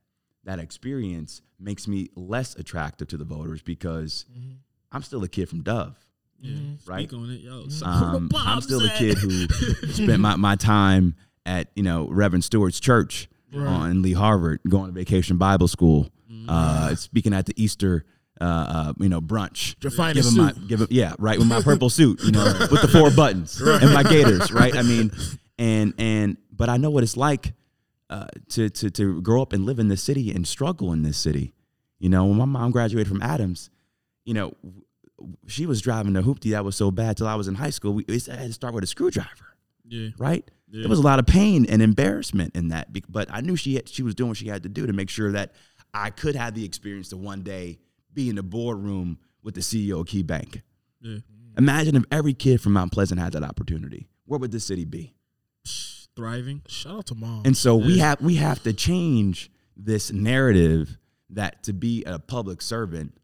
[0.44, 4.56] that experience makes me less attractive to the voters because Mhm.
[4.90, 5.98] I'm still a kid from Dove.
[6.40, 6.56] Yeah.
[6.86, 7.08] Right.
[7.08, 7.66] Speak on it, yo.
[7.84, 9.30] Um, I'm still a kid who
[9.92, 11.14] spent my, my time
[11.46, 13.66] at you know Reverend Stewart's church Right.
[13.66, 16.46] on in Lee Harvard, going to vacation Bible school, Mm-hmm.
[16.48, 18.04] uh, speaking at the Easter
[18.40, 19.74] uh, uh, you know brunch.
[19.80, 22.88] Give him my, give him, yeah, right, with my purple suit, you know, with the
[22.88, 24.74] four buttons and my gators, right?
[24.76, 25.10] I mean,
[25.58, 27.52] and and but I know what it's like
[28.08, 31.18] uh, to to to grow up and live in this city and struggle in this
[31.18, 31.52] city.
[31.98, 33.68] You know, when my mom graduated from Adams,
[34.24, 34.54] you know,
[35.46, 37.94] she was driving a hoopty that was so bad till I was in high school.
[37.94, 39.56] We, we had to start with a screwdriver,
[39.86, 40.08] yeah.
[40.18, 40.48] right?
[40.70, 40.82] Yeah.
[40.82, 43.88] There was a lot of pain and embarrassment in that, but I knew she had,
[43.88, 45.52] she was doing what she had to do to make sure that
[45.92, 47.78] I could have the experience to one day
[48.12, 50.62] be in the boardroom with the CEO of Key Bank.
[51.00, 51.18] Yeah.
[51.58, 54.08] Imagine if every kid from Mount Pleasant had that opportunity.
[54.26, 55.14] Where would this city be?
[56.16, 56.62] Thriving.
[56.68, 57.42] Shout out to mom.
[57.44, 60.98] And so we have we have to change this narrative
[61.30, 63.16] that to be a public servant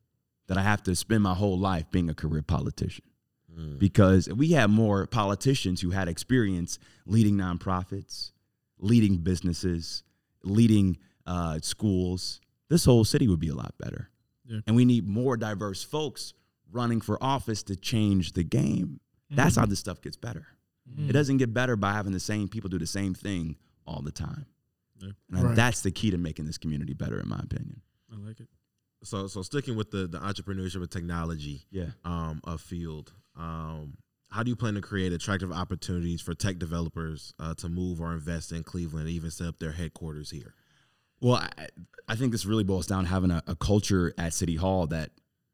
[0.48, 3.04] that I have to spend my whole life being a career politician.
[3.54, 3.78] Hmm.
[3.78, 8.32] Because we had more politicians who had experience leading nonprofits,
[8.78, 10.02] leading businesses,
[10.42, 12.40] leading uh, schools.
[12.68, 14.10] This whole city would be a lot better.
[14.46, 14.60] Yeah.
[14.66, 16.34] And we need more diverse folks
[16.70, 19.00] running for office to change the game.
[19.30, 19.60] That's mm-hmm.
[19.60, 20.46] how this stuff gets better.
[20.96, 21.12] It mm.
[21.12, 23.56] doesn't get better by having the same people do the same thing
[23.86, 24.46] all the time.
[25.00, 25.10] Yeah.
[25.32, 25.56] And Right.
[25.56, 27.80] that's the key to making this community better, in my opinion.
[28.12, 28.48] I like it.
[29.04, 31.90] So so sticking with the the entrepreneurship and technology Yeah.
[32.04, 33.98] um of field, um,
[34.30, 38.12] how do you plan to create attractive opportunities for tech developers uh, to move or
[38.12, 40.54] invest in Cleveland, and even set up their headquarters here?
[41.20, 41.68] Well, I,
[42.08, 45.12] I think this really boils down to having a, a culture at City Hall that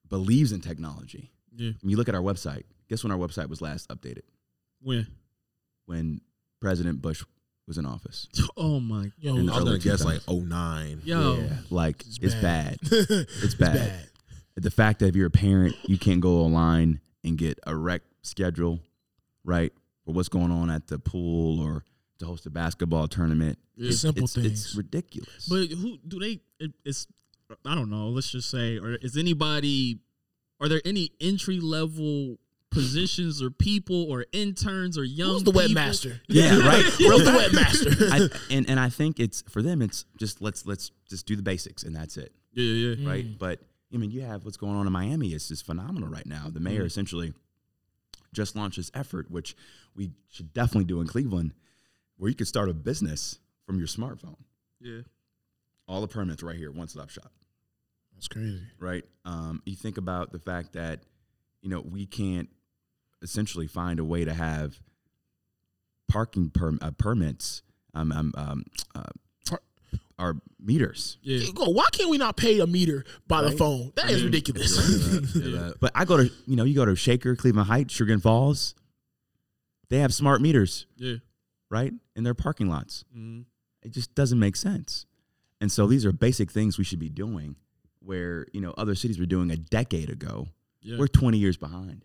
[0.08, 1.30] believes in technology.
[1.54, 1.72] Yeah.
[1.82, 4.22] When you look at our website, guess when our website was last updated?
[4.80, 5.06] When?
[5.86, 6.20] When
[6.60, 7.22] President Bush
[7.66, 8.28] was in office.
[8.56, 9.10] Oh my.
[9.18, 10.28] Yo, in I was early gonna guess 2000s.
[10.28, 11.02] like 09.
[11.04, 11.36] Yo.
[11.36, 12.78] Yeah, like it's, bad.
[12.82, 13.74] it's It's bad.
[13.74, 14.08] bad.
[14.56, 18.02] The fact that if you're a parent, you can't go online and get a rec
[18.22, 18.80] schedule,
[19.44, 19.72] right?
[20.06, 21.84] Or what's going on at the pool or
[22.18, 23.58] to host a basketball tournament.
[23.76, 23.88] Yeah.
[23.88, 24.46] It's simple it's, things.
[24.46, 25.48] It's ridiculous.
[25.48, 26.40] But who do they?
[26.58, 27.06] It, it's
[27.64, 28.08] I don't know.
[28.08, 29.98] Let's just say, or is anybody?
[30.60, 32.38] Are there any entry level
[32.72, 35.38] positions or people or interns or young?
[35.38, 35.52] People.
[35.52, 35.82] Who's the people?
[35.82, 36.20] webmaster?
[36.28, 36.84] Yeah, right.
[37.00, 38.10] Where's the webmaster?
[38.10, 39.80] I, and and I think it's for them.
[39.82, 42.94] It's just let's let's just do the basics and that's it, Yeah, yeah.
[42.96, 43.08] Yeah.
[43.08, 43.38] right?
[43.38, 43.60] But
[43.94, 45.28] I mean, you have what's going on in Miami.
[45.34, 46.48] It's just phenomenal right now.
[46.50, 46.86] The mayor Mhm.
[46.86, 47.34] essentially
[48.32, 49.54] just launched this effort, which
[49.94, 51.52] we should definitely do in Cleveland,
[52.16, 54.38] where you could start a business from your smartphone.
[54.80, 55.00] Yeah.
[55.86, 57.30] All the permits right here, one stop shop.
[58.14, 58.62] That's crazy.
[58.78, 59.04] right?
[59.26, 61.00] Um, you think about the fact that
[61.60, 62.48] you know we can't
[63.22, 64.80] essentially find a way to have
[66.08, 67.62] parking perm- uh, permits,
[67.94, 69.56] um, um, um, uh,
[70.18, 71.18] our meters.
[71.22, 71.40] Yeah.
[71.56, 73.58] Why can't we not pay a meter by the Right?
[73.58, 73.92] phone?
[73.96, 75.34] That is mean, ridiculous.
[75.34, 75.72] Yeah.
[75.80, 78.74] But I go to you know you go to Shaker, Cleveland Heights, Chagrin Falls.
[79.88, 81.16] They have smart meters, Yeah.
[81.70, 83.04] right, in their parking lots.
[83.16, 83.46] Mhm.
[83.82, 85.06] It just doesn't make sense.
[85.60, 87.56] And so these are basic things we should be doing,
[88.00, 90.48] where you know other cities were doing a decade ago.
[90.82, 90.98] Yeah.
[90.98, 92.04] We're 20 years behind.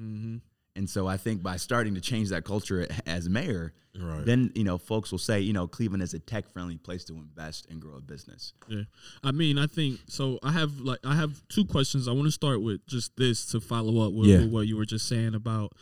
[0.00, 0.36] Mm-hmm.
[0.76, 4.26] And so I think by starting to change that culture as mayor, Right.
[4.26, 7.12] then you know folks will say, you know, Cleveland is a tech friendly place to
[7.14, 8.52] invest and grow a business.
[8.66, 8.82] Yeah.
[9.22, 10.40] I mean, I think so.
[10.42, 12.08] I have like I have two questions.
[12.08, 14.38] I want to start with just this to follow up with, Yeah.
[14.40, 15.74] with what you were just saying about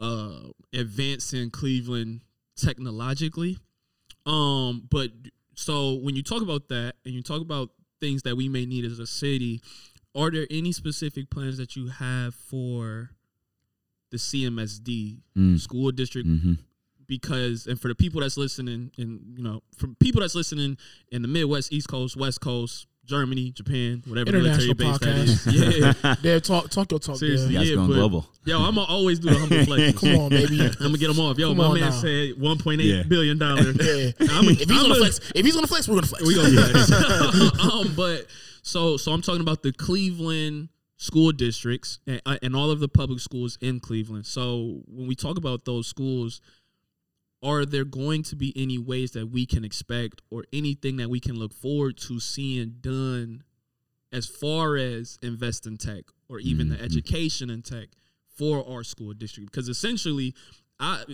[0.00, 0.38] uh
[0.72, 2.22] advancing Cleveland
[2.56, 3.58] technologically.
[4.26, 5.10] Um, but
[5.54, 7.68] so when you talk about that and you talk about
[8.00, 9.60] things that we may need as a city,
[10.14, 13.10] are there any specific plans that you have for
[14.14, 15.60] the CMSD Mm.
[15.60, 16.52] school district Mm-hmm.
[17.06, 20.76] because and for the people that's listening and you know from people that's listening
[21.10, 26.00] in the Midwest, East Coast, West Coast, Germany, Japan, whatever military International base that is.
[26.04, 26.14] Yeah.
[26.22, 27.16] There, talk, talk your talk.
[27.18, 27.52] Seriously, there.
[27.52, 28.26] You guys Yeah, going but- global.
[28.46, 29.98] Yo, I'm gonna always do the humble flex.
[29.98, 30.60] Come on, baby.
[30.60, 31.36] I'm gonna get them off.
[31.38, 31.90] Yo, Come my on man now.
[31.90, 33.02] said 1.8 Yeah.
[33.02, 33.76] billion dollars.
[33.78, 34.12] Yeah.
[34.32, 36.24] I'm- if he's I'm gonna flex, if he's gonna flex, we're gonna flex.
[36.24, 37.60] We gonna flex.
[37.64, 38.26] um, but
[38.62, 40.68] so so I'm talking about the Cleveland
[41.04, 44.24] school districts and, uh, and all of the public schools in Cleveland.
[44.24, 46.40] So when we talk about those schools,
[47.42, 51.20] are there going to be any ways that we can expect or anything that we
[51.20, 53.44] can look forward to seeing done
[54.12, 56.82] as far as invest in tech or even the Mhm.
[56.82, 57.90] education in tech
[58.26, 59.50] for our school district?
[59.50, 60.34] Because essentially,
[60.80, 61.04] I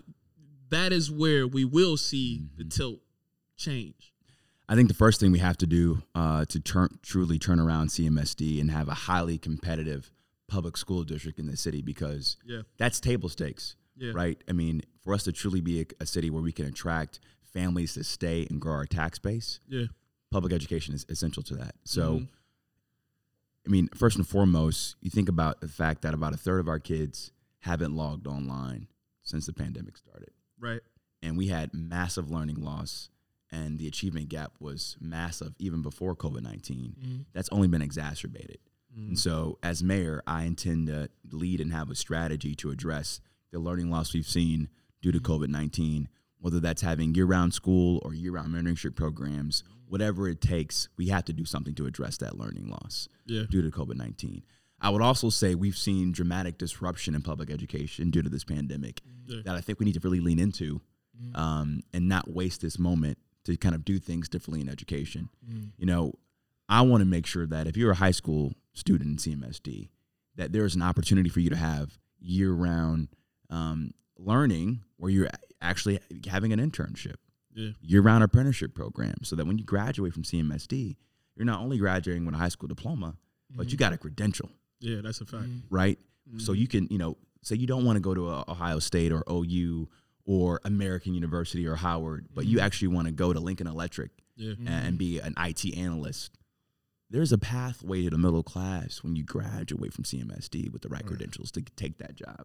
[0.68, 3.00] that is where we will see the tilt
[3.57, 4.10] change.
[4.70, 7.88] I think the first thing we have to do uh, to turn, truly turn around
[7.88, 10.12] CMSD and have a highly competitive
[10.46, 12.62] public school district in the city because Yeah.
[12.78, 14.12] that's table stakes, Yeah.
[14.14, 14.40] right?
[14.48, 17.94] I mean, for us to truly be a, a city where we can attract families
[17.94, 19.87] to stay and grow our tax base, Yeah.
[20.30, 21.74] public education is essential to that.
[21.85, 22.28] So, Mhm.
[23.66, 26.68] I mean, first and foremost, you think about the fact that about a third of
[26.68, 28.87] our kids haven't logged online
[29.22, 30.30] since the pandemic started.
[30.61, 30.80] Right.
[31.22, 33.11] And we had massive learning loss,
[33.52, 36.94] and the achievement gap was massive even before COVID 19.
[37.02, 37.24] Mhm.
[37.32, 38.58] That's only been exacerbated.
[38.96, 39.08] Mm.
[39.08, 43.58] And so, as mayor, I intend to lead and have a strategy to address the
[43.58, 44.68] learning loss we've seen
[45.02, 46.08] due to COVID 19,
[46.38, 51.08] whether that's having year round school or year round mentorship programs, whatever it takes, we
[51.08, 53.44] have to do something to address that learning loss Yeah.
[53.48, 54.42] due to COVID 19.
[54.80, 59.02] I would also say we've seen dramatic disruption in public education due to this pandemic
[59.26, 59.42] Yeah.
[59.44, 60.80] that I think we need to really lean into
[61.34, 65.29] um, and not waste this moment to kind of do things differently in education.
[65.48, 65.70] Mm.
[65.79, 66.14] You know,
[66.68, 69.88] I want to make sure that if you're a high school student in CMSD,
[70.37, 73.09] that there's an opportunity for you to have year round
[73.50, 75.29] um, learning where you're
[75.61, 75.98] actually
[76.29, 77.16] having an internship,
[77.55, 77.70] Yeah.
[77.81, 80.96] year round apprenticeship program, so that when you graduate from CMSD,
[81.35, 83.16] you're not only graduating with a high school diploma,
[83.50, 83.79] but you mm-hmm.
[83.79, 84.50] got a credential
[84.81, 85.00] Yeah.
[85.03, 85.44] That's a fact.
[85.44, 85.74] Mm-hmm.
[85.74, 85.98] right?
[86.38, 86.87] So you mm-hmm.
[86.87, 89.88] can, you know, say you don't want to go to a Ohio State or OU
[90.30, 94.52] or American University or Howard, but you actually want to go to Lincoln Electric Yeah.
[94.58, 96.38] and, and be an IT analyst.
[97.10, 101.04] There's a pathway to the middle class when you graduate from CMSD with the right
[101.04, 102.44] credentials to take that job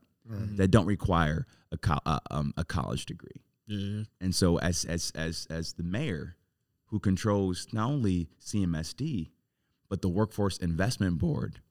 [0.58, 3.44] that don't require a, co- uh, um, a college degree.
[3.68, 3.78] Yeah.
[3.78, 4.04] Yeah.
[4.20, 6.36] And so, as as as as the mayor,
[6.88, 9.30] who controls not only CMSD,
[9.90, 11.62] but the Workforce Investment Board,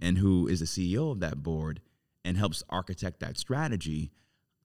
[0.00, 1.80] and who is the CEO of that board,
[2.24, 4.10] and helps architect that strategy,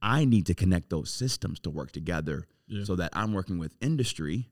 [0.04, 2.84] I need to connect those systems to work together, Yeah.
[2.84, 4.50] so that I'm working with industry,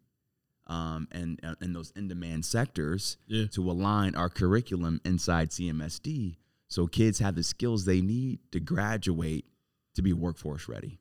[0.67, 3.45] um, and and those in demand sectors Yeah.
[3.47, 6.37] to align our curriculum inside CMSD,
[6.69, 9.45] so kids have the skills they need to graduate
[9.95, 10.97] to be workforce ready.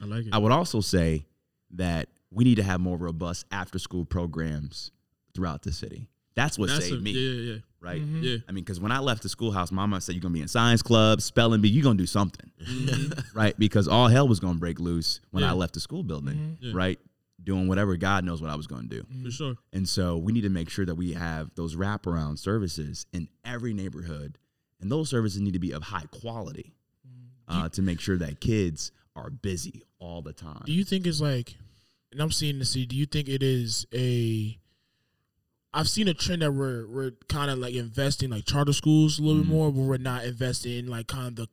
[0.00, 0.32] I like it.
[0.32, 1.26] I would also say
[1.72, 4.92] that we need to have more robust after school programs
[5.34, 6.08] throughout the city.
[6.34, 7.52] That's what That's saved a, me, Yeah.
[7.52, 7.60] Yeah.
[7.80, 8.00] right?
[8.00, 8.22] Mm-hmm.
[8.22, 8.36] Yeah.
[8.48, 10.48] I mean, because when I left the schoolhouse, mama said, You're going to be in
[10.48, 13.20] science club, spelling bee, you're going to do something, mm-hmm.
[13.38, 13.58] right?
[13.58, 16.66] Because all hell was going to break loose when I left the school building, mm-hmm.
[16.68, 16.72] Yeah.
[16.74, 16.98] right?
[17.42, 19.06] Doing whatever God knows what I was going to do.
[19.24, 19.54] For sure.
[19.72, 23.74] And so we need to make sure that we have those wraparound services in every
[23.74, 24.38] neighborhood.
[24.80, 26.72] And those services need to be of high quality
[27.48, 30.62] uh, to make sure that kids are busy all the time.
[30.64, 31.54] Do you think it's like,
[32.10, 32.72] and I'm seeing this?
[32.72, 34.58] Do you think it is a?
[35.74, 39.22] I've seen a trend that we're we're kind of like investing like charter schools a
[39.22, 41.48] little bit more, but we're not investing in like kind of the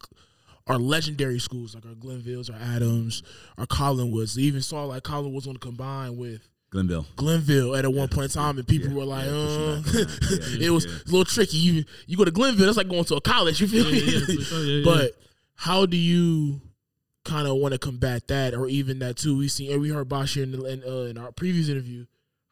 [0.67, 3.23] our legendary schools like our Glenvilles, our Adams,
[3.57, 4.35] our Collinwoods.
[4.35, 7.07] They even saw like Collinwoods want to combine with Glenville.
[7.15, 9.87] Glenville at a one point in time, and people Yeah, were like, yeah, uh, back
[9.87, 10.57] on that.
[10.59, 10.91] Yeah, it was yeah.
[10.91, 11.57] a little tricky.
[11.57, 13.61] You you go to Glenville, that's like going to a college.
[13.61, 13.91] You feel Yeah.
[13.91, 13.99] me?
[13.99, 14.35] Yeah.
[14.51, 14.57] Yeah.
[14.59, 14.81] yeah.
[14.85, 15.11] But
[15.55, 16.61] how do you
[17.25, 19.37] kind of want to combat that, or even that too?
[19.37, 22.05] We seen and we heard Basheer in, the, in, uh, in our previous interview,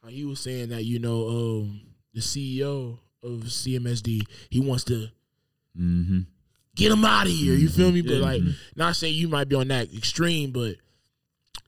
[0.09, 1.81] he was saying that you know um,
[2.13, 5.07] the CEO of CMSD he wants to
[5.79, 6.21] Mm-hmm.
[6.75, 7.53] get him out of here.
[7.53, 8.01] You feel me?
[8.01, 8.19] But Yeah.
[8.25, 8.41] like,
[8.75, 10.77] not saying you might be on that extreme, but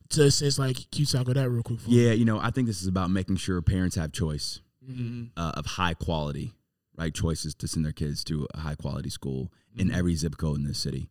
[0.09, 1.79] to a sense, like, can you tackle that real quick?
[1.79, 2.05] For me?
[2.05, 5.29] Yeah, you know, I think this is about making sure parents have choice Mhm.
[5.37, 6.53] uh, of high quality,
[6.97, 7.13] right?
[7.13, 9.81] Choices to send their kids to a high quality school Mm-hmm.
[9.81, 11.07] in every zip code in this city.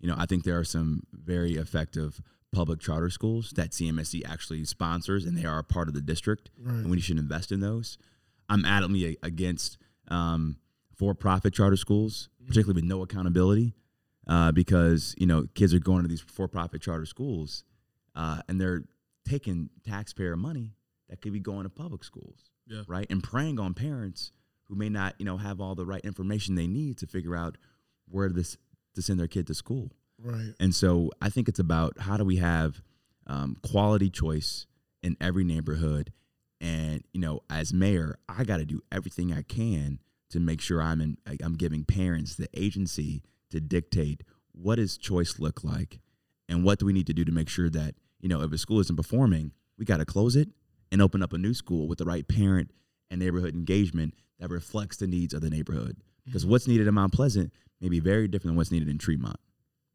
[0.00, 2.20] You know, I think there are some very effective
[2.52, 6.50] public charter schools that CMSD actually sponsors, and they are a part of the district,
[6.58, 6.74] Right.
[6.76, 7.96] and we should invest in those.
[8.48, 10.56] I'm adamantly against um,
[10.96, 13.74] for-profit charter schools, particularly with no accountability,
[14.26, 17.64] uh, because you know kids are going to these for-profit charter schools,
[18.16, 18.84] uh, and they're
[19.28, 20.74] taking taxpayer money
[21.08, 22.82] that could be going to public schools, Yeah.
[22.88, 23.06] right?
[23.10, 24.32] And preying on parents
[24.64, 27.56] who may not, you know, have all the right information they need to figure out
[28.08, 28.56] where this
[28.94, 29.92] to send their kid to school.
[30.22, 30.54] Right.
[30.60, 32.82] And so I think it's about how do we have
[33.26, 34.66] um, quality choice
[35.02, 36.12] in every neighborhood.
[36.60, 39.98] And you know, as mayor, I got to do everything I can
[40.30, 41.16] to make sure I'm in.
[41.42, 46.00] I'm giving parents the agency to dictate what does choice look like,
[46.48, 48.58] and what do we need to do to make sure that you know if a
[48.58, 50.50] school isn't performing, we got to close it
[50.92, 52.70] and open up a new school with the right parent
[53.10, 55.96] and neighborhood engagement that reflects the needs of the neighborhood.
[56.26, 59.40] Because what's needed in Mount Pleasant may be very different than what's needed in Tremont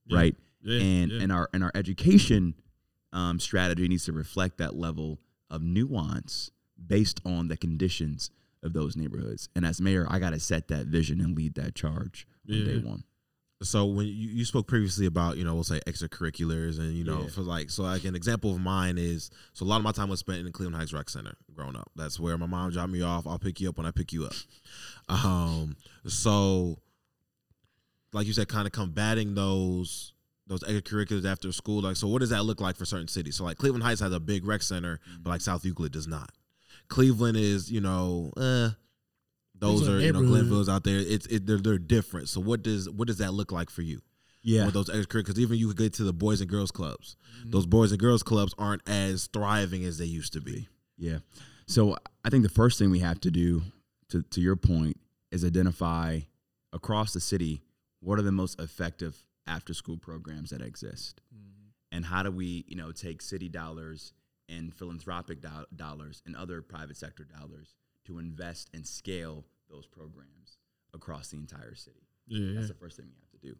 [0.05, 0.17] Yeah.
[0.17, 0.35] right?
[0.61, 0.81] Yeah.
[0.81, 1.21] and yeah.
[1.21, 2.55] and our and our education
[3.13, 6.51] um, strategy needs to reflect that level of nuance
[6.87, 8.31] based on the conditions
[8.63, 9.47] of those neighborhoods.
[9.55, 12.77] And as mayor, I got to set that vision and lead that charge on day
[12.77, 13.03] one.
[13.61, 17.27] So when you, you spoke previously about, you know, we'll say extracurriculars and, you know,
[17.27, 20.09] for like, so like an example of mine is, so a lot of my time
[20.09, 21.89] was spent in the Cleveland Heights Rec Center growing up.
[21.95, 23.25] That's where my mom dropped me off.
[23.25, 24.33] I'll pick you up when I pick you up.
[25.07, 26.79] Um, so
[28.15, 30.13] like you said, kind of combating those
[30.47, 31.81] those extracurriculars after school.
[31.81, 33.35] Like, so what does that look like for certain cities?
[33.35, 36.31] So like Cleveland Heights has a big rec center, but like South Euclid does not.
[36.87, 38.69] Cleveland is, you know, uh,
[39.57, 40.21] those are you know.
[40.21, 40.97] Glenville's out there.
[40.97, 42.29] It's it, they're, they're different.
[42.29, 44.01] So what does what does that look like for you?
[44.41, 44.65] Yeah.
[44.65, 45.25] with those extracurriculars.
[45.25, 47.17] Because even you could get to the boys and girls clubs.
[47.45, 50.67] Those boys and girls clubs aren't as thriving as they used to be.
[50.97, 51.17] Yeah.
[51.67, 53.63] So I think the first thing we have to do,
[54.09, 54.97] to, to your point,
[55.31, 56.19] is identify
[56.71, 57.63] across the city
[57.99, 61.21] what are the most effective after school programs that exist.
[61.91, 64.13] And how do we, you know, take city dollars
[64.49, 70.57] and philanthropic do- dollars and other private sector dollars to invest and scale those programs
[70.93, 72.07] across the entire city.
[72.27, 73.55] Yeah, That's the first thing we have to do.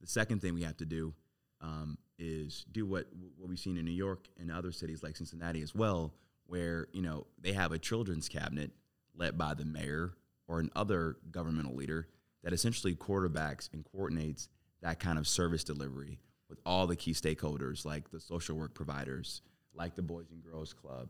[0.00, 1.14] The second thing we have to do
[1.60, 5.62] um, is do what what we've seen in New York and other cities like Cincinnati
[5.62, 6.14] as well,
[6.46, 8.70] where you know they have a children's cabinet
[9.16, 10.12] led by the mayor
[10.46, 12.08] or another governmental leader
[12.44, 14.48] that essentially quarterbacks and coordinates
[14.82, 19.42] that kind of service delivery with all the key stakeholders like the social work providers,
[19.74, 21.08] like the Boys and Girls Club,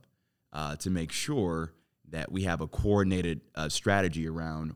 [0.52, 1.72] uh, to make sure
[2.10, 4.74] that we have a coordinated uh, strategy around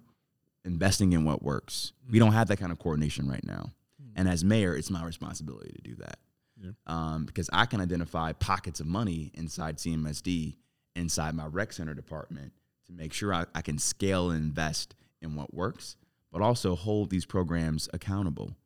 [0.64, 1.92] investing in what works.
[2.10, 3.72] We don't have that kind of coordination right now.
[4.18, 6.18] And as mayor, it's my responsibility to do that.
[6.60, 6.70] Yeah.
[6.88, 10.56] Um, because I can identify pockets of money inside CMSD,
[10.96, 12.52] inside my rec center department
[12.86, 15.96] to make sure I, I can scale and invest in what works,
[16.32, 18.56] but also hold these programs accountable.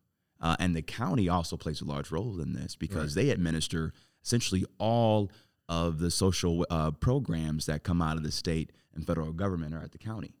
[0.41, 4.65] Uh, and the county also plays a large role in this because they administer essentially
[4.77, 5.31] all
[5.69, 9.81] of the social uh, programs that come out of the state and federal government are
[9.81, 10.33] at the county.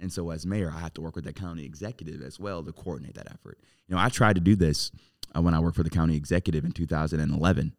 [0.00, 2.72] And so, as mayor, I have to work with the county executive as well to
[2.72, 3.58] coordinate that effort.
[3.86, 4.90] You know, I tried to do this
[5.36, 7.74] uh, when I worked for the county executive in 2011,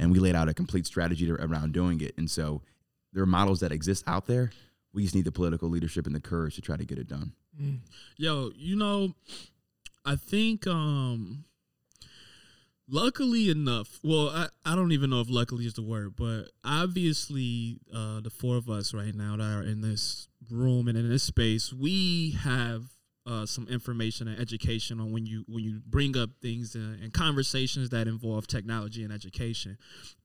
[0.00, 2.14] and we laid out a complete strategy to, around doing it.
[2.16, 2.62] And so,
[3.12, 4.50] there are models that exist out there.
[4.94, 7.32] We just need the political leadership and the courage to try to get it done.
[8.16, 9.14] Yo, you know,
[10.04, 11.44] I think um
[12.88, 17.78] luckily enough, well, I, I don't even know if luckily is the word, but obviously
[17.94, 21.22] uh the four of us right now that are in this room and in this
[21.22, 22.84] space, we have
[23.24, 27.12] uh, some information and education on when you when you bring up things and, and
[27.12, 29.78] conversations that involve technology and education.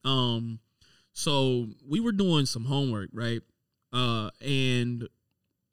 [0.04, 0.60] Um,
[1.14, 3.42] so we were doing some homework, right?
[3.94, 5.08] Uh, and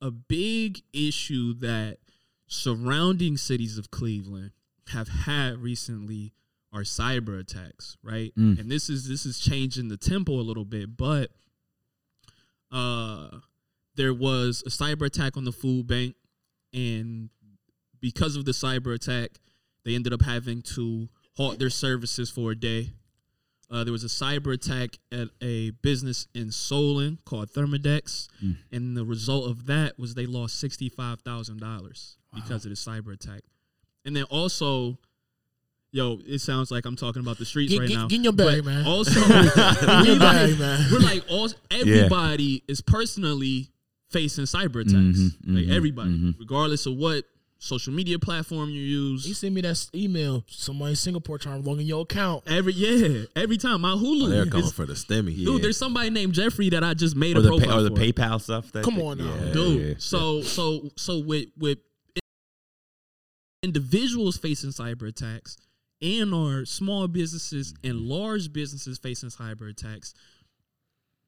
[0.05, 1.97] a big issue that
[2.47, 4.51] surrounding cities of Cleveland
[4.89, 6.35] have had recently
[6.75, 8.35] are cyber attacks, right?
[8.37, 8.61] Mm.
[8.61, 11.31] And this is this is changing the tempo a little bit, but
[12.71, 13.29] uh
[13.97, 16.17] there was a cyber attack on the food bank
[16.75, 17.31] and
[18.01, 19.31] because of the cyber attack,
[19.85, 22.91] they ended up having to halt their services for a day.
[23.71, 28.57] Uh, there was a cyber attack at a business in Solon called Thermodex, Mm.
[28.73, 32.77] and the result of that was they lost sixty five thousand dollars because of the
[32.77, 33.41] cyber attack.
[34.05, 34.99] And then also,
[35.93, 38.07] yo, it sounds like I'm talking about the streets Get, right get, now.
[38.09, 38.87] get in your bag, but man.
[38.87, 40.87] Also, we like, bag, man.
[40.93, 43.71] we're like all everybody is personally
[44.11, 45.19] facing cyber attacks.
[45.19, 46.39] Mhm, like mhm, everybody, mhm.
[46.39, 47.25] regardless of what
[47.59, 49.25] social media platform you use.
[49.25, 50.45] He sent me that email.
[50.49, 52.45] Somebody in Singapore trying to log in your account.
[52.47, 54.27] Every yeah, every time my Hulu.
[54.27, 55.37] Oh, they're coming is- for the stemmy.
[55.37, 57.91] Dude, there's somebody named Jeffrey that I just made Or a profile pay, or the
[57.91, 57.97] for.
[57.97, 58.71] PayPal stuff.
[58.73, 59.35] That Come on now.
[59.47, 59.81] Yeah, dude.
[59.81, 59.95] yeah, yeah.
[59.99, 61.79] So so so with with
[63.63, 65.57] individuals facing cyber attacks
[66.03, 70.13] and our small businesses and large businesses facing cyber attacks,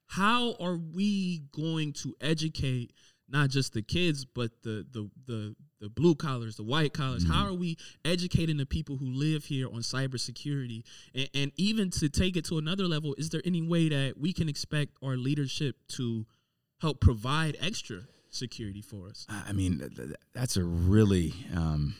[0.09, 2.93] how are we going to educate
[3.29, 7.27] not just the kids but the the the the blue collars, the white collars.
[7.29, 10.85] How are we educating the people who live here on cybersecurity?
[11.15, 14.33] And, and even to take it to another level, is there any way that we
[14.33, 16.27] can expect our leadership to
[16.81, 19.27] help provide extra security for us?
[19.29, 21.95] I mean, th- th- that's a really um,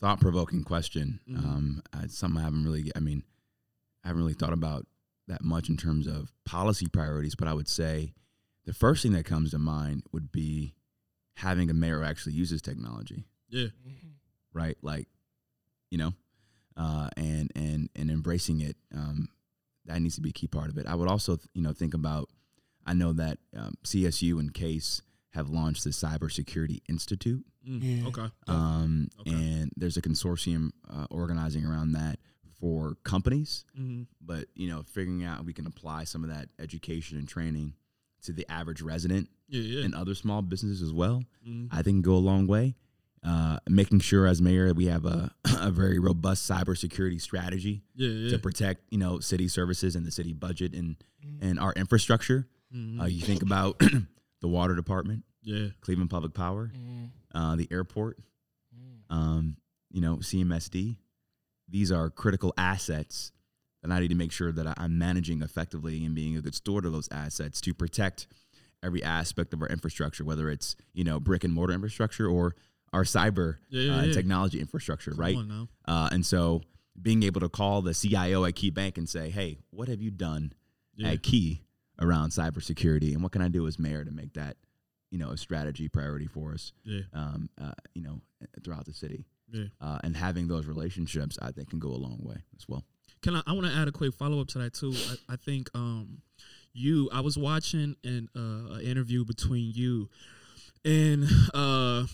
[0.00, 1.20] thought provoking question.
[1.28, 1.38] Mhm.
[1.38, 3.22] Um, it's something I haven't really, I mean,
[4.04, 4.86] I haven't really thought about
[5.28, 8.12] that much in terms of policy priorities, but I would say
[8.64, 10.74] the first thing that comes to mind would be
[11.34, 13.68] having a mayor who actually uses technology, Yeah.
[14.52, 14.76] right?
[14.82, 15.08] Like,
[15.90, 16.12] you know,
[16.76, 18.76] uh, and and and embracing it.
[18.94, 19.28] Um,
[19.86, 20.86] that needs to be a key part of it.
[20.86, 22.28] I would also, you know, think about.
[22.86, 28.06] I know that um, CSU and CASE have launched the Cybersecurity Institute, Mm, Yeah.
[28.08, 28.28] Okay.
[28.48, 29.30] um, Okay.
[29.32, 32.18] and there's a consortium uh, organizing around that
[32.58, 33.64] for companies.
[33.76, 37.74] hmm But you know, figuring out we can apply some of that education and training
[38.22, 39.60] to the average resident Yeah.
[39.62, 39.84] Yeah.
[39.84, 41.24] and other small businesses as well.
[41.46, 41.68] Mhm.
[41.70, 42.76] I think go a long way.
[43.22, 48.08] Uh, making sure as mayor that we have a, a very robust cybersecurity strategy Yeah.
[48.08, 48.30] Yeah.
[48.30, 50.96] to protect you know city services and the city budget and
[51.40, 52.48] and our infrastructure.
[52.74, 53.00] Mhm.
[53.00, 53.78] Uh, you think about
[54.40, 55.68] the water department, yeah.
[55.82, 58.18] Cleveland Public Power, Mm, uh, the airport,
[58.74, 59.14] mm.
[59.14, 59.56] um,
[59.90, 60.96] you know, CMSD.
[61.68, 63.32] these are critical assets
[63.82, 66.84] that I need to make sure that I'm managing effectively and being a good steward
[66.84, 68.26] of those assets to protect
[68.82, 72.54] every aspect of our infrastructure, whether it's you know brick and mortar infrastructure or
[72.92, 74.12] our cyber Yeah, yeah, uh, and yeah.
[74.14, 75.36] technology infrastructure, Come right?
[75.86, 76.62] Uh, and so
[77.00, 80.10] being able to call the CIO at Key Bank and say, "Hey, what have you
[80.10, 80.52] done
[81.06, 81.62] at Key
[82.00, 84.56] around cybersecurity, and what can I do as mayor to make that,
[85.10, 86.72] you know, a strategy priority for us,
[87.12, 88.20] um, uh, you know,
[88.64, 89.24] throughout the city?"
[89.80, 92.84] Uh, and having those relationships, I think, can go a long way as well.
[93.22, 93.42] Can I?
[93.46, 94.92] I want to add a quick follow up to that too.
[94.94, 96.22] I, I think um,
[96.72, 97.08] you.
[97.12, 100.08] I was watching an uh, an interview between you
[100.84, 102.04] and uh,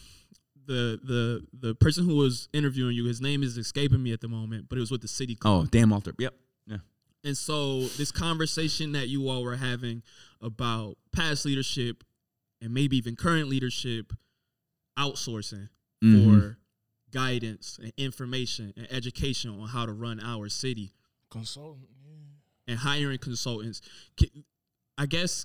[0.67, 3.05] the the the person who was interviewing you.
[3.05, 5.35] His name is escaping me at the moment, but it was with the city.
[5.37, 5.65] Club.
[5.65, 6.13] Oh, damn, Alter.
[6.19, 6.35] Yep.
[6.67, 6.79] Yeah.
[7.23, 10.03] And so this conversation that you all were having
[10.41, 12.03] about past leadership
[12.61, 14.13] and maybe even current leadership
[14.99, 15.69] outsourcing
[16.03, 16.41] Mhm.
[16.41, 16.59] for
[17.13, 20.93] guidance and information and education on how to run our city
[21.31, 21.89] Consultant.
[22.05, 22.73] Yeah.
[22.73, 23.81] and hiring consultants.
[24.99, 25.45] I guess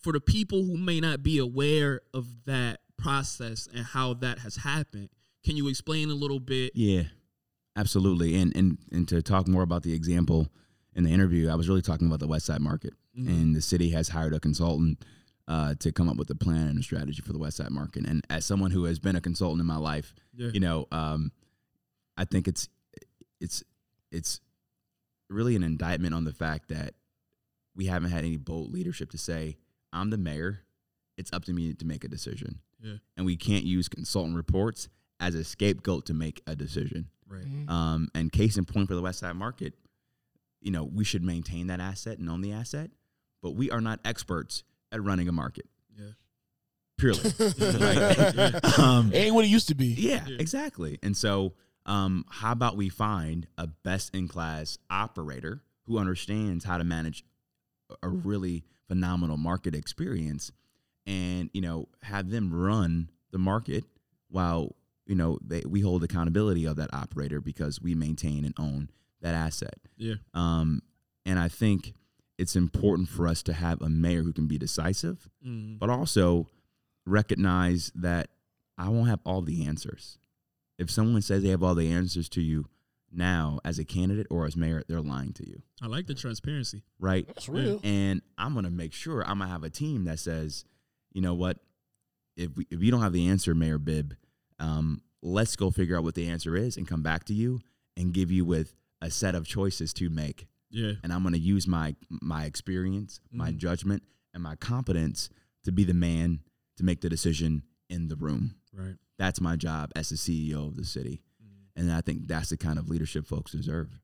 [0.00, 4.56] for the people who may not be aware of that process and how that has
[4.56, 5.08] happened,
[5.44, 6.72] can you explain a little bit?
[6.74, 7.04] Yeah,
[7.76, 8.34] absolutely.
[8.40, 10.48] And and and to talk more about the example
[10.94, 13.28] in the interview, I was really talking about the West Side market, Mhm.
[13.28, 15.04] and the city has hired a consultant
[15.48, 18.06] uh, to come up with a plan and a strategy for the West Side market.
[18.06, 20.50] And as someone who has been a consultant in my life, Yeah.
[20.52, 21.32] you know, um,
[22.16, 22.68] I think it's
[23.40, 23.64] it's
[24.12, 24.40] it's
[25.30, 26.94] really an indictment on the fact that
[27.74, 29.56] we haven't had any bold leadership to say,
[29.92, 30.60] "I'm the mayor.
[31.16, 32.96] It's up to me to make a decision." Yeah.
[33.16, 34.88] And we can't use consultant reports
[35.20, 37.08] as a scapegoat to make a decision.
[37.26, 37.44] Right.
[37.44, 37.68] Mhm.
[37.70, 39.74] Um, and case in point for the West Side market,
[40.60, 42.90] you know, we should maintain that asset and own the asset,
[43.42, 44.62] but we are not experts
[44.92, 45.66] at running a market.
[45.98, 46.10] Yeah.
[46.96, 47.20] Purely.
[47.58, 48.60] Yeah.
[48.78, 49.86] um, Ain't what it used to be.
[49.88, 50.36] yeah, Yeah.
[50.38, 50.98] exactly.
[51.02, 51.54] And so,
[51.86, 57.24] um, how about we find a best in class operator who understands how to manage
[58.02, 60.52] a really phenomenal market experience
[61.06, 63.84] and, you know, have them run the market
[64.28, 64.74] while,
[65.06, 68.90] you know, they, we hold accountability of that operator because we maintain and own
[69.22, 69.76] that asset.
[69.96, 70.16] Yeah.
[70.34, 70.82] Um,
[71.24, 71.94] and I think
[72.38, 75.78] it's important for us to have a mayor who can be decisive, Mm.
[75.78, 76.48] but also
[77.06, 78.28] recognize that
[78.76, 80.18] I won't have all the answers.
[80.78, 82.66] If someone says they have all the answers to you
[83.10, 86.84] now as a candidate or as mayor, they're lying to you, I like the transparency.
[86.98, 87.26] right?
[87.26, 87.80] That's real.
[87.82, 90.64] And I'm gonna make sure I'm gonna have a team that says,
[91.12, 91.58] you know what,
[92.36, 94.14] if we, if you don't have the answer, Mayor Bibb,
[94.60, 97.60] um, let's go figure out what the answer is and come back to you
[97.96, 100.92] and give you with a set of choices to make Yeah.
[101.02, 103.56] and I'm going to use my my experience, my Mhm.
[103.58, 104.02] judgment,
[104.34, 105.30] and my competence
[105.64, 106.40] to be the man
[106.76, 108.56] to make the decision in the room.
[108.72, 108.96] Right.
[109.18, 111.80] That's my job as the CEO of the city, mm-hmm.
[111.80, 113.98] and I think that's the kind of leadership folks deserve.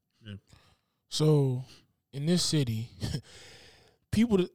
[1.10, 1.64] So
[2.12, 2.88] in this city,
[4.10, 4.40] people.
[4.40, 4.46] Eh,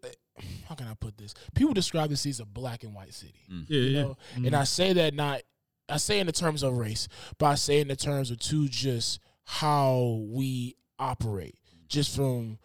[0.68, 1.34] how can I put this?
[1.54, 3.42] People describe this as a black and white city.
[3.52, 3.66] Mm.
[3.68, 3.80] Yeah.
[3.80, 4.02] You yeah.
[4.02, 4.56] know, and mm-hmm.
[4.56, 5.42] I say that not.
[5.90, 7.08] I say in the terms of race,
[7.38, 11.56] but I say in the terms of too just how we operate,
[11.90, 12.58] just from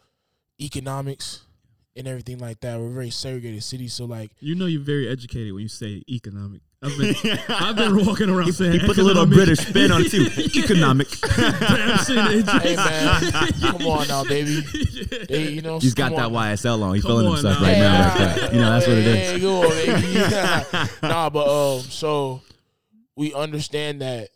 [0.61, 1.41] economics
[1.97, 2.79] and everything like that.
[2.79, 6.03] We're a very segregated city, so like You know you're very educated when you say
[6.09, 6.61] economic.
[6.83, 7.15] I've been
[7.49, 9.25] I've been walking around saying He put a little.
[9.27, 10.29] British spin on it too.
[10.61, 11.09] Economic.
[11.25, 14.61] Hey man, come on now, baby.
[15.29, 16.33] They, you know, He's got come that on.
[16.55, 16.95] YSL on.
[16.95, 17.67] He's Come feeling himself now.
[17.67, 18.53] right now, like that.
[18.53, 19.31] You know, that's what it is.
[19.33, 20.89] Hey, go on, baby.
[21.03, 21.47] nah, but
[21.77, 22.43] um, so
[23.17, 24.29] we understand that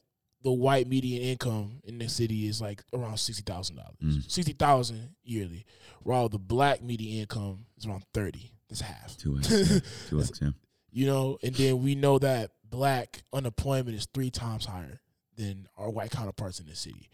[0.49, 4.31] the white median income in the city is like around sixty thousand dollars, Mm.
[4.31, 5.67] sixty thousand yearly,
[6.03, 8.51] while the black median income is around thirty.
[8.71, 9.15] That's half.
[9.19, 9.51] Two X.
[9.51, 9.79] yeah.
[10.09, 10.31] Two X.
[10.41, 10.51] Yeah.
[10.91, 15.01] You know, and then we know that black unemployment is three times higher
[15.37, 17.11] than our white counterparts in the city.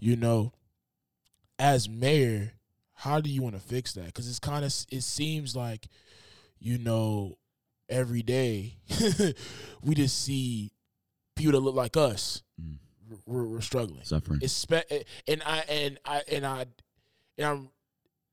[0.00, 0.52] You know,
[1.58, 2.52] as mayor,
[2.94, 4.06] how do you want to fix that?
[4.06, 5.88] Because it's kind of it seems like,
[6.58, 7.36] you know,
[7.90, 8.76] every day
[9.82, 10.72] we just see
[11.38, 12.42] people that look like us.
[12.60, 12.76] Mm.
[13.26, 14.04] We're, we're struggling.
[14.04, 14.40] Suffering.
[14.42, 14.90] It's spe-
[15.26, 16.66] and I and I and I
[17.38, 17.68] and I'm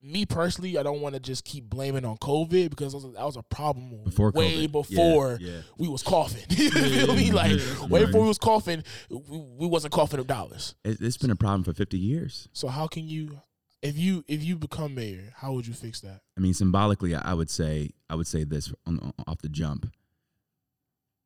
[0.01, 0.77] me personally.
[0.77, 3.41] I don't want to just keep blaming on COVID because that was, that was a
[3.43, 4.71] problem Before way COVID.
[4.73, 5.61] Before Yeah.
[5.77, 6.43] we was coughing.
[6.49, 7.31] you feel me?
[7.31, 7.85] Like Yeah.
[7.87, 8.07] way Right.
[8.07, 9.17] before we was coughing, we,
[9.57, 10.75] we wasn't coughing up dollars.
[10.83, 12.49] It, it's been a problem for 50 years.
[12.53, 13.39] So how can you,
[13.81, 16.21] if you if you become mayor, how would you fix that?
[16.37, 19.49] I mean, symbolically, I I would say I would say this on, on- off the
[19.49, 19.89] jump.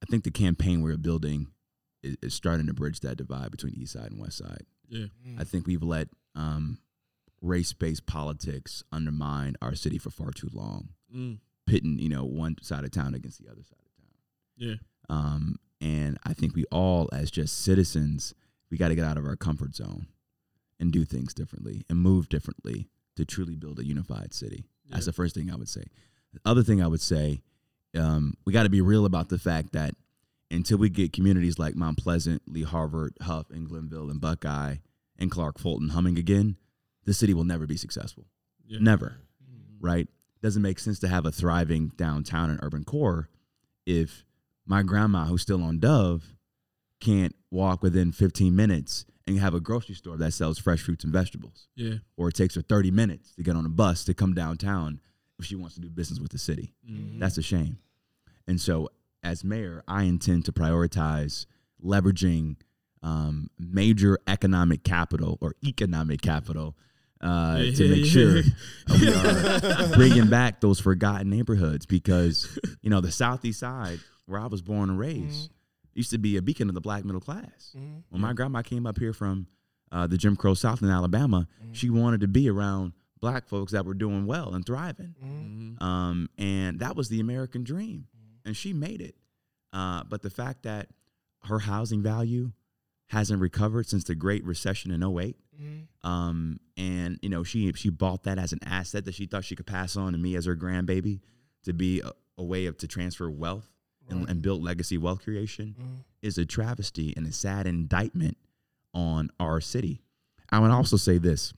[0.02, 1.48] I think the campaign we're building
[2.04, 4.64] is, is starting to bridge that divide between East Side and West Side.
[4.88, 5.06] Yeah.
[5.38, 6.80] I think we've let um,
[7.42, 11.40] race-based politics undermine our city for far too long, Mm.
[11.66, 14.14] pitting you know one side of town against the other side of town.
[14.58, 14.76] Yeah.
[15.10, 18.34] Um, and I think we all, as just citizens,
[18.70, 20.08] we got to get out of our comfort zone.
[20.82, 22.88] and do things differently and move differently
[23.18, 24.64] to truly build a unified city.
[24.90, 25.84] That's the first thing I would say.
[26.32, 27.42] The other thing I would say,
[27.98, 29.94] um, we got to be real about the fact that
[30.52, 34.78] until we get communities like Mount Pleasant, Lee Harvard, Hough, and Glenville, and Buckeye,
[35.18, 36.58] and Clark Fulton humming again,
[37.06, 38.26] the city will never be successful.
[38.66, 38.80] Yeah.
[38.82, 39.18] Never.
[39.44, 39.86] Mm-hmm.
[39.86, 40.08] Right?
[40.42, 43.30] Doesn't make sense to have a thriving downtown and urban core
[43.86, 44.24] if
[44.66, 46.36] my grandma, who's still on Dove,
[47.00, 51.14] can't walk within 15 minutes and have a grocery store that sells fresh fruits and
[51.14, 51.68] vegetables.
[51.76, 51.96] Yeah.
[52.18, 55.00] Or it takes her 30 minutes to get on a bus to come downtown
[55.38, 56.74] if she wants to do business with the city.
[56.90, 57.20] Mm-hmm.
[57.20, 57.80] That's a shame.
[58.48, 58.90] And so,
[59.24, 61.46] as mayor, I intend to prioritize
[61.84, 62.58] leveraging
[63.02, 66.76] um, major economic capital or economic capital
[67.22, 68.42] uh, to make sure
[69.00, 74.48] we are bringing back those forgotten neighborhoods because you know the southeast side where I
[74.48, 75.50] was born and raised
[75.94, 77.72] used to be a beacon of the black middle class.
[78.10, 79.48] When my grandma came up here from
[79.92, 83.86] uh, the Jim Crow South in Alabama, she wanted to be around black folks that
[83.86, 85.16] were doing well and thriving.
[85.84, 88.08] Um, and that was the American dream.
[88.46, 89.16] And she made it.
[89.72, 90.88] Uh, but the fact that
[91.44, 92.52] her housing value
[93.08, 95.36] hasn't recovered since the Great Recession in 8
[96.04, 99.56] um, and you know she she bought that as an asset that she thought she
[99.56, 101.20] could pass on to me as her grandbaby
[101.64, 103.68] to be a, a way of to transfer wealth
[104.10, 105.76] and, and build legacy wealth creation
[106.22, 108.38] is a travesty and a sad indictment
[108.94, 110.02] on our city.
[110.50, 111.54] I would also say this: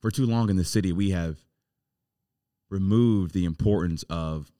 [0.00, 1.38] for too long in the city, we have
[2.68, 4.50] removed the importance of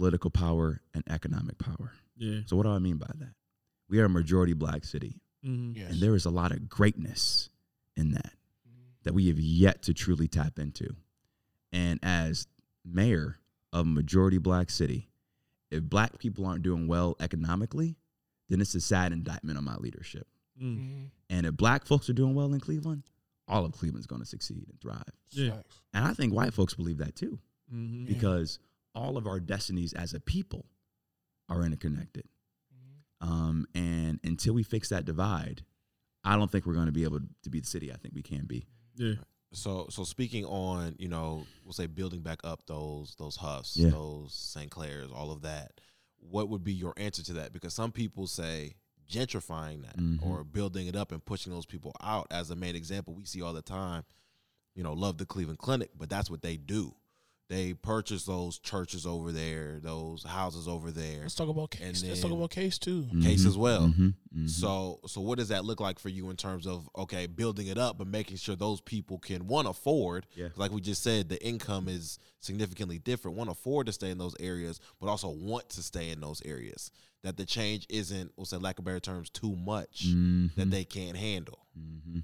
[0.00, 1.92] political power and economic power.
[2.16, 2.40] Yeah.
[2.46, 3.34] So, what do I mean by that?
[3.88, 5.76] We are a majority black city, Mm-hmm.
[5.78, 5.90] Yes.
[5.92, 7.48] and there is a lot of greatness
[7.96, 8.32] in that
[9.04, 10.94] that we have yet to truly tap into.
[11.72, 12.46] And as
[12.84, 13.36] mayor
[13.72, 15.08] of a majority black city,
[15.70, 17.96] if black people aren't doing well economically,
[18.50, 20.26] then it's a sad indictment on my leadership.
[20.60, 20.76] Mm.
[20.78, 21.10] Mhm.
[21.30, 23.04] And if black folks are doing well in Cleveland,
[23.48, 25.02] all of Cleveland's going to succeed and thrive.
[25.30, 25.62] Yeah.
[25.94, 27.38] And I think white folks believe that too,
[27.74, 28.06] Mm-hmm.
[28.06, 28.58] because
[28.94, 30.66] all of our destinies as a people
[31.48, 32.24] are interconnected.
[33.20, 35.62] Um, and until we fix that divide,
[36.24, 38.22] I don't think we're going to be able to be the city I think we
[38.22, 38.66] can be.
[38.96, 39.14] Yeah.
[39.52, 43.90] So so speaking on, you know, we'll say building back up those those Houghs, Yeah.
[43.90, 44.70] those St.
[44.70, 45.80] Clairs, all of that.
[46.18, 47.52] What would be your answer to that?
[47.52, 48.76] Because some people say
[49.10, 50.22] gentrifying that Mhm.
[50.24, 53.42] or building it up and pushing those people out as a main example we see
[53.42, 54.04] all the time.
[54.76, 56.94] You know, love the Cleveland Clinic, but that's what they do.
[57.50, 61.22] They purchase those churches over there, those houses over there.
[61.22, 62.04] Let's talk about case.
[62.04, 63.08] Let's talk about case too.
[63.20, 63.88] Case Mhm, as well.
[63.88, 64.48] mhm, mhm.
[64.48, 67.76] So so what does that look like for you in terms of okay, building it
[67.76, 70.50] up but making sure those people can one afford Yeah.
[70.54, 73.36] like we just said the income is significantly different.
[73.36, 76.92] One afford to stay in those areas but also want to stay in those areas.
[77.24, 80.04] That the change isn't we'll say lack of better terms too much
[80.56, 81.66] that they can't handle.
[81.74, 82.20] hmm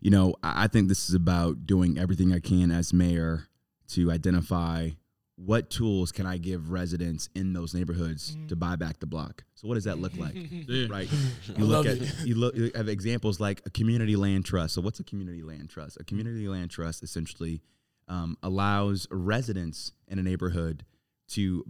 [0.00, 3.48] You know, I I think this is about doing everything I can as mayor
[3.88, 4.90] to identify
[5.36, 9.44] what tools can I give residents in those neighborhoods to buy back the block.
[9.54, 10.34] So what does that look like?
[10.68, 10.88] Yeah.
[10.90, 11.08] right?
[11.56, 12.12] You look at it.
[12.24, 14.74] you look you have examples like a community land trust.
[14.74, 15.96] So what's a community land trust?
[16.00, 17.62] A community land trust essentially
[18.08, 20.84] um, allows residents in a neighborhood
[21.28, 21.64] to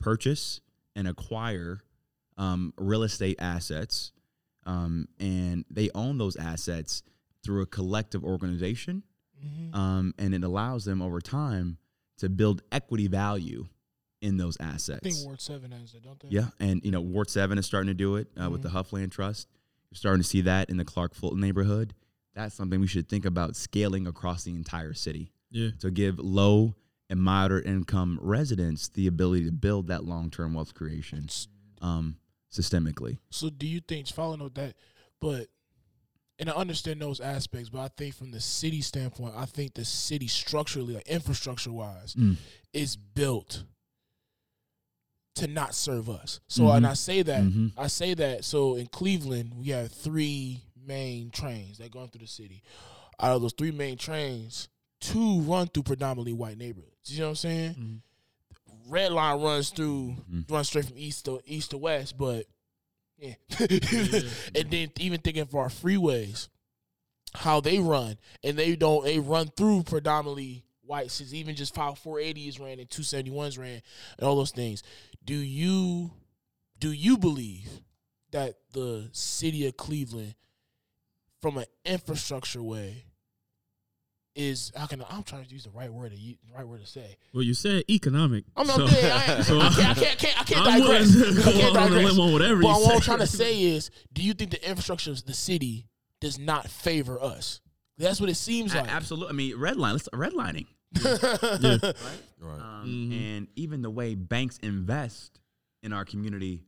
[0.00, 0.60] purchase
[0.94, 1.80] and acquire
[2.38, 4.12] um, real estate assets,
[4.64, 7.02] um, and they own those assets
[7.44, 9.02] through a collective organization,
[9.72, 11.78] um, and it allows them over time
[12.18, 13.66] to build equity value
[14.22, 15.00] in those assets.
[15.04, 16.28] I think Ward Seven has it, don't they?
[16.30, 18.92] Yeah, and you know Ward Seven is starting to do it uh, with the Hough
[18.92, 19.48] land Trust.
[19.90, 21.94] You're starting to see that in the Clark Fulton neighborhood.
[22.34, 25.70] That's something we should think about scaling across the entire city Yeah.
[25.80, 26.74] to give low
[27.08, 31.28] and moderate income residents the ability to build that long term wealth creation
[31.80, 32.16] um,
[32.52, 33.18] systemically.
[33.30, 34.74] So do you think following up that,
[35.20, 35.46] but
[36.38, 39.84] and I understand those aspects, but I think from the city standpoint, I think the
[39.84, 42.36] city structurally, like infrastructure wise, Mm.
[42.72, 43.64] is built
[45.36, 46.40] to not serve us.
[46.48, 46.88] So and Mhm.
[46.90, 47.72] I say that Mhm.
[47.76, 52.26] I say that so in Cleveland we have three main trains that go through the
[52.26, 52.62] city.
[53.18, 54.68] Out of those three main trains,
[55.00, 57.10] two run through predominantly white neighborhoods.
[57.10, 57.74] You know what I'm saying?
[57.74, 58.02] Mhm.
[58.88, 60.50] Red line runs through Mhm.
[60.50, 62.46] runs straight from east to east to west, but
[63.18, 63.34] yeah.
[63.58, 66.48] And then even thinking for our freeways,
[67.34, 71.34] how they run, and they don't they run through predominantly white cities.
[71.34, 73.82] Even just how 480s ran and 271s ran,
[74.18, 74.82] and all those things.
[75.24, 76.10] Do you
[76.78, 77.68] do you believe
[78.32, 80.34] that the city of Cleveland,
[81.40, 83.04] from an infrastructure way,
[84.36, 86.80] is how can I, I'm trying to use the right word to use, right word
[86.82, 87.16] to say.
[87.34, 88.44] Well, you said economic.
[88.56, 90.80] I'm not so- saying I, so I, can't, I can't, I can't, I can't I'm
[90.80, 91.14] digress.
[91.16, 92.18] willing to I can't out on a digress.
[92.18, 95.24] on whatever But what I'm trying to say is, do you think the infrastructure of
[95.24, 95.86] the city
[96.20, 97.60] does not favor us.
[97.98, 98.90] That's what it seems like.
[98.92, 99.28] Absolutely.
[99.30, 99.92] I mean, redline.
[99.92, 100.66] Let's redlining.
[101.62, 101.92] Yeah.
[102.40, 102.60] Right.
[102.60, 103.12] Um, Mhm.
[103.38, 105.40] And even the way banks invest
[105.82, 106.62] in our community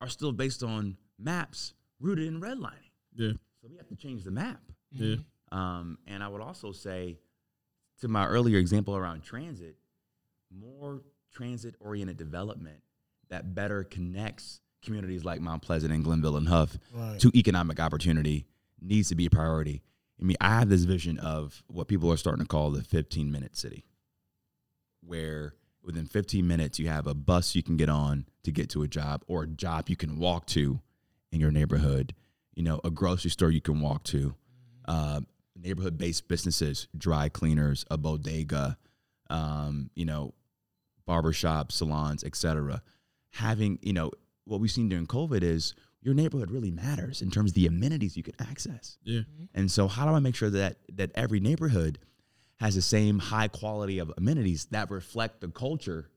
[0.00, 2.90] are still based on maps rooted in redlining.
[3.14, 3.32] Yeah.
[3.60, 4.60] So we have to change the map.
[4.92, 5.16] Yeah.
[5.50, 7.18] Um, and I would also say,
[8.00, 9.76] to my earlier example around transit,
[10.50, 12.80] more transit oriented development
[13.28, 17.18] that better connects communities like Mount Pleasant and Glenville and Hough Right.
[17.20, 18.46] to economic opportunity
[18.80, 19.82] needs to be a priority.
[20.20, 23.30] I mean, I have this vision of what people are starting to call the 15
[23.30, 23.84] minute city,
[25.02, 28.82] where within 15 minutes you have a bus you can get on to get to
[28.82, 30.80] a job or a job you can walk to
[31.32, 32.14] in your neighborhood,
[32.54, 34.34] you know, a grocery store you can walk to,
[34.86, 35.20] uh,
[35.62, 38.78] neighborhood based businesses, dry cleaners, a bodega,
[39.30, 40.34] um, you know,
[41.08, 42.82] barbershops, salons, etc.
[43.32, 44.10] Having, you know,
[44.44, 48.16] what we've seen during COVID is your neighborhood really matters in terms of the amenities
[48.16, 48.98] you can access.
[49.02, 49.22] Yeah.
[49.54, 51.98] And so how do I make sure that that every neighborhood
[52.60, 56.08] has the same high quality of amenities that reflect the culture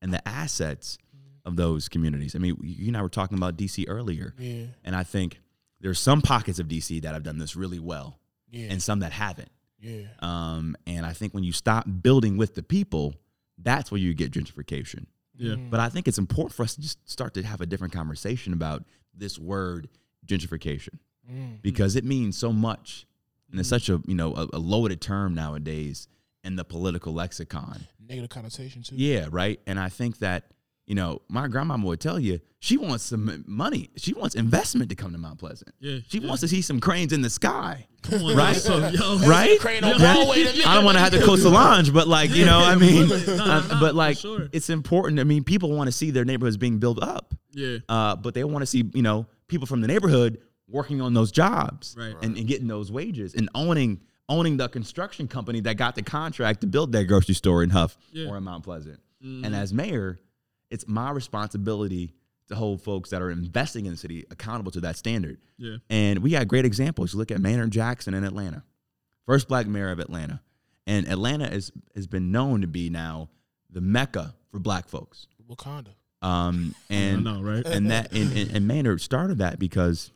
[0.00, 0.98] and the assets
[1.44, 2.34] of those communities?
[2.36, 4.66] I mean, you and I were talking about DC earlier, Yeah.
[4.84, 5.40] and I think
[5.80, 8.18] there's some pockets of DC that have done this really well
[8.52, 8.68] Yeah.
[8.70, 9.50] and some that haven't.
[9.80, 10.02] yeah.
[10.20, 13.14] Um, and I think when you stop building with the people,
[13.58, 15.06] that's where you get gentrification.
[15.36, 15.54] Yeah.
[15.56, 15.70] Mm.
[15.70, 18.52] But I think it's important for us to just start to have a different conversation
[18.52, 18.84] about
[19.14, 19.88] this word
[20.26, 20.98] gentrification
[21.30, 21.62] Mm.
[21.62, 23.06] because it means so much,
[23.50, 26.08] and it's such a you know a, a loaded term nowadays
[26.42, 27.86] in the political lexicon.
[28.08, 28.96] Negative connotation too.
[28.96, 29.60] Yeah, right.
[29.66, 30.46] And I think that
[30.86, 34.94] you know my grandmama would tell you she wants some money, she wants investment to
[34.94, 35.74] come to Mount Pleasant.
[35.80, 35.98] Yeah.
[36.06, 36.28] She yeah.
[36.28, 37.88] wants to see some cranes in the sky.
[38.02, 38.54] Come on, right?
[38.56, 39.58] So, yo, right?
[39.58, 40.46] Crane on Right?
[40.54, 40.68] To.
[40.68, 43.14] I don't want to have to coast Solange, but like you know, I mean, Nah,
[43.16, 43.26] uh,
[43.68, 44.48] nah, but like sure.
[44.52, 45.18] it's important.
[45.18, 47.78] I mean, people want to see their neighborhoods being built up, Yeah.
[47.88, 51.32] uh, but they want to see you know people from the neighborhood working on those
[51.32, 52.14] jobs Right.
[52.22, 56.60] and, and getting those wages and owning owning the construction company that got the contract
[56.62, 58.28] to build that grocery store in Hough Yeah.
[58.28, 59.00] or in Mount Pleasant.
[59.24, 59.44] Mhm.
[59.46, 60.18] And as mayor,
[60.72, 62.14] it's my responsibility
[62.48, 65.38] to hold folks that are investing in the city accountable to that standard.
[65.58, 65.76] Yeah.
[65.90, 67.12] And we got great examples.
[67.12, 68.64] You look at Maynard Jackson in Atlanta,
[69.26, 70.40] first black mayor of Atlanta.
[70.86, 73.28] And Atlanta is, has been known to be now
[73.70, 75.28] the mecca for black folks.
[75.48, 75.90] Wakanda.
[76.22, 77.64] Um, I and know, right?
[77.66, 80.10] and that and, and, and Maynard started that because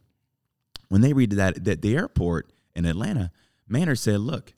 [0.89, 3.33] when they read that that the airport in Atlanta,
[3.69, 4.55] Maynard said, "Look,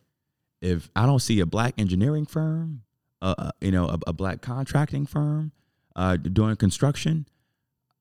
[0.60, 2.82] if I don't see a black engineering firm,
[3.22, 5.52] uh, uh, you know, a, a black contracting firm
[5.96, 7.26] uh, doing construction,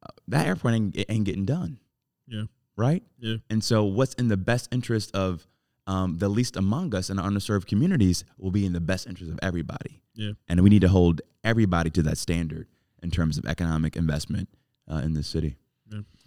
[0.04, 1.80] uh, that airport ain't, ain't getting done."
[2.28, 2.44] Yeah.
[2.76, 3.04] Right.
[3.20, 3.38] Yeah.
[3.50, 5.48] And so, what's in the best interest of
[5.88, 9.40] um, the least among us in underserved communities will be in the best interest of
[9.42, 10.02] everybody.
[10.14, 10.32] Yeah.
[10.48, 12.68] And we need to hold everybody to that standard
[13.02, 14.50] in terms of economic investment
[14.92, 15.56] uh, in the city.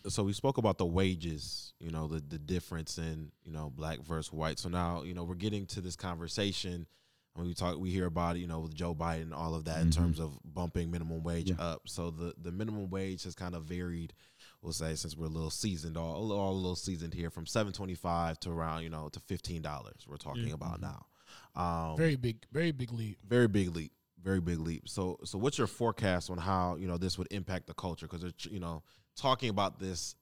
[0.08, 4.00] so we spoke about the wages, you know, the the difference in you know black
[4.00, 4.58] versus white.
[4.58, 6.86] So now you know we're getting to this conversation.
[7.34, 9.64] When we talk, we hear about it, you know, with Joe Biden and all of
[9.64, 9.94] that in Mhm.
[9.94, 11.60] terms of bumping minimum wage Yeah.
[11.60, 11.88] up.
[11.88, 14.12] So the the minimum wage has kind of varied.
[14.62, 17.72] We'll say since we're a little seasoned, all all a little seasoned here, from seven
[17.72, 20.06] twenty five to around you know to fifteen dollars.
[20.08, 20.54] We're talking Yeah.
[20.54, 21.06] about now.
[21.54, 23.18] Um, Very big, very big leap.
[23.24, 26.98] very big leap very big leap so so what's your forecast on how you know
[26.98, 28.82] this would impact the culture because it's you know
[29.16, 30.14] talking about this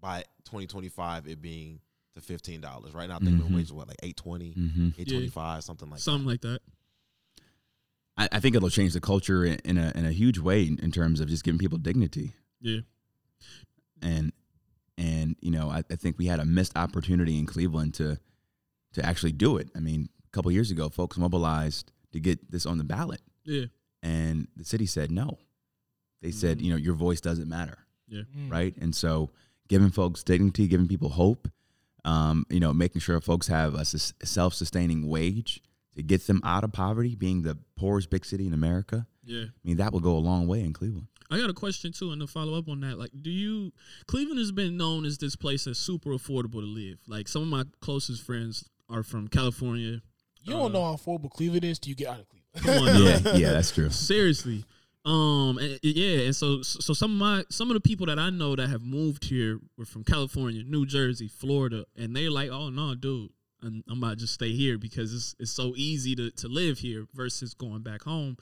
[0.00, 1.78] by 2025 it being
[2.14, 3.56] to $15 right now i think minimum Mhm.
[3.56, 4.86] wage is what like 820 Mm-hmm.
[5.00, 6.60] 825 something like Something like that.
[8.16, 10.78] I, I think it'll change the culture in, in a in a huge way in,
[10.80, 12.80] in terms of just giving people dignity Yeah.
[14.02, 14.32] and
[14.96, 18.18] and you know I, I think we had a missed opportunity in Cleveland to
[18.92, 19.68] to actually do it.
[19.74, 23.64] I mean, a couple years ago, folks mobilized to get this on the ballot, Yeah.
[24.04, 25.38] and the city said no.
[26.22, 26.62] They said, Mhm.
[26.62, 27.78] you know, your voice doesn't matter.
[28.12, 28.48] Mm.
[28.52, 28.76] right?
[28.76, 29.30] And so
[29.66, 31.48] giving folks dignity, giving people hope,
[32.04, 35.62] um, you know, making sure folks have a sus- self-sustaining wage
[35.96, 39.06] to get them out of poverty, being the poorest big city in America.
[39.24, 39.44] Yeah.
[39.44, 41.06] I mean, that will go a long way in Cleveland.
[41.30, 43.72] I got a question too, and to follow up on that, like, do you
[44.06, 46.98] Cleveland has been known as this place that's super affordable to live.
[47.08, 50.02] Like, some of my closest friends are from California.
[50.42, 52.44] You don't know how affordable Cleveland is till you get out of Cleveland.
[52.62, 53.02] Come on.
[53.34, 53.88] Yeah, yeah, that's true.
[53.90, 54.64] Seriously.
[55.04, 58.30] Um and, yeah, and so so some of my some of the people that I
[58.30, 62.70] know that have moved here were from California, New Jersey, Florida, and they're like, "Oh
[62.70, 63.30] no, dude,
[63.62, 66.78] I'm, I'm about to just stay here because it's it's so easy to to live
[66.78, 68.38] here versus going back home."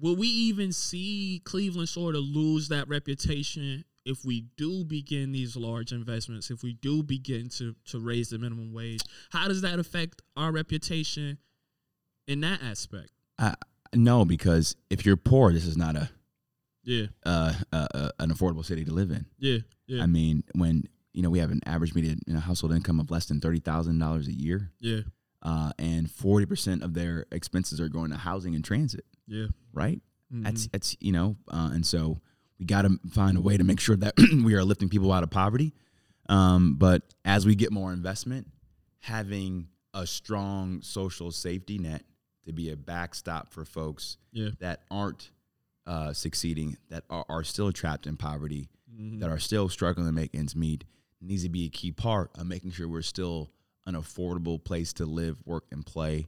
[0.00, 5.56] Will we even see Cleveland sort of lose that reputation if we do begin these
[5.56, 6.50] large investments?
[6.50, 10.52] If we do begin to to raise the minimum wage, how does that affect our
[10.52, 11.38] reputation
[12.28, 13.10] in that aspect?
[13.94, 16.10] No, because if you're poor, this is not a
[16.84, 19.26] Yeah, uh, uh, uh, an affordable city to live in.
[19.38, 20.02] yeah, yeah.
[20.02, 23.10] I mean, when you know, we have an average median you know, household income of
[23.10, 25.00] less than thirty thousand dollars a year, Yeah.
[25.42, 29.04] uh, and forty percent of their expenses are going to housing and transit.
[29.26, 29.46] Yeah.
[29.72, 30.00] Right?
[30.32, 30.44] Mhm.
[30.44, 32.20] That's that's you know, uh, and so
[32.60, 34.14] we got to find a way to make sure that
[34.44, 35.74] we are lifting people out of poverty.
[36.28, 38.46] Um, but as we get more investment,
[39.00, 42.04] having a strong social safety net
[42.46, 44.50] to be a backstop for folks yeah.
[44.60, 45.30] that aren't
[45.86, 49.20] uh, succeeding, that are, are still trapped in poverty, Mhm.
[49.20, 50.84] that are still struggling to make ends meet,
[51.20, 53.50] needs to be a key part of making sure we're still
[53.86, 56.26] an affordable place to live, work, and play,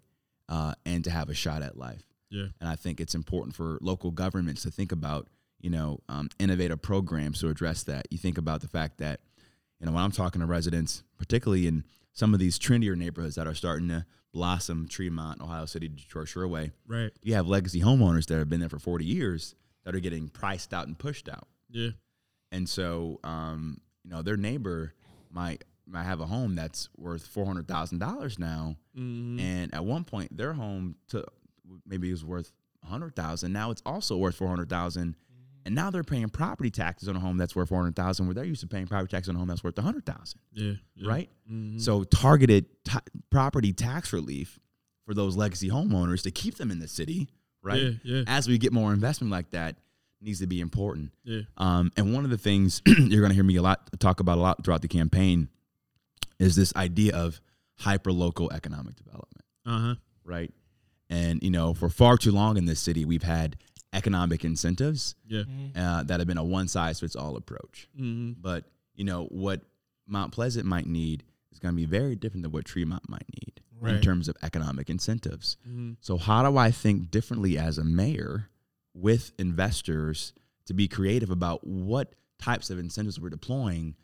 [0.48, 2.04] uh, and to have a shot at life.
[2.30, 2.46] Yeah.
[2.60, 5.28] And I think it's important for local governments to think about,
[5.60, 8.06] you know, um, innovative programs to address that.
[8.10, 9.20] You think about the fact that,
[9.80, 13.46] you know, when I'm talking to residents, particularly in some of these trendier neighborhoods that
[13.46, 17.10] are starting to blossom, Tremont, Ohio City, Detroit, Shoreway, Right.
[17.22, 19.54] you have legacy homeowners that have been there for 40 years
[19.84, 21.48] that are getting priced out and pushed out.
[21.70, 21.90] Yeah.
[22.50, 24.94] And so, um, you know, their neighbor
[25.30, 29.40] might might have a home that's worth four hundred thousand dollars now, Mhm.
[29.40, 31.24] and at one point their home to
[31.84, 32.52] maybe it was worth
[32.84, 33.52] hundred thousand.
[33.52, 35.16] Now it's also worth four hundred thousand,
[35.64, 38.34] and now they're paying property taxes on a home that's worth four hundred thousand, where
[38.34, 40.72] they're used to paying property tax on a home that's worth a hundred thousand, Yeah.
[40.96, 41.08] yeah.
[41.08, 41.30] right?
[41.50, 41.80] Mhm.
[41.80, 43.00] So targeted ta
[43.30, 44.58] property tax relief
[45.06, 47.28] for those legacy homeowners to keep them in the city,
[47.62, 47.82] right?
[47.82, 47.90] Yeah.
[48.04, 48.24] Yeah.
[48.26, 49.76] As we get more investment like that,
[50.20, 51.10] needs to be important.
[51.24, 51.40] Yeah.
[51.56, 54.38] Um, and one of the things you're going to hear me a lot talk about
[54.38, 55.48] a lot throughout the campaign
[56.38, 57.40] is this idea of
[57.78, 59.94] hyper local economic development, Uh huh.
[60.24, 60.52] right?
[61.10, 63.56] And you know, for far too long in this city, we've had
[63.92, 65.42] economic incentives Yeah.
[65.74, 67.88] uh, that have been a one size fits all approach.
[67.96, 68.64] hmm But
[68.94, 69.62] you know what
[70.06, 73.60] Mount Pleasant might need is going to be very different than what Tremont might need
[73.96, 75.56] in terms of economic incentives.
[75.64, 78.48] hmm So how do I think differently as a mayor
[78.94, 80.32] with investors
[80.66, 83.94] to be creative about what types of incentives we're deploying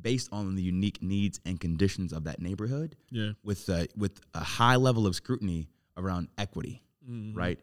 [0.00, 3.32] based on the unique needs and conditions of that neighborhood Yeah.
[3.42, 7.36] with a, with a high level of scrutiny around equity, Mhm.
[7.36, 7.58] right?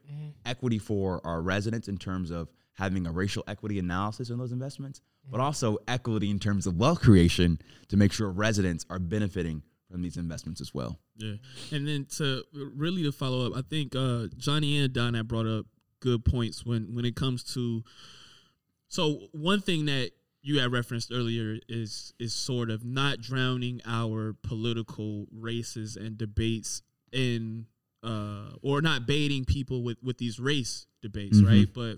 [0.46, 5.02] Equity for our residents in terms of having a racial equity analysis on those investments,
[5.30, 10.02] but also equity in terms of wealth creation to make sure residents are benefiting from
[10.02, 11.00] these investments as well.
[11.18, 11.36] Yeah,
[11.72, 15.46] and then to really to follow up, I think uh, Johnny and Don have brought
[15.46, 15.68] up
[16.00, 17.84] good points when when it comes to.
[18.88, 24.34] So one thing that you had referenced earlier is is sort of not drowning our
[24.34, 26.82] political races and debates
[27.12, 27.68] in
[28.04, 31.48] uh, or not baiting people with with these race debates, Mhm.
[31.48, 31.74] right?
[31.74, 31.98] But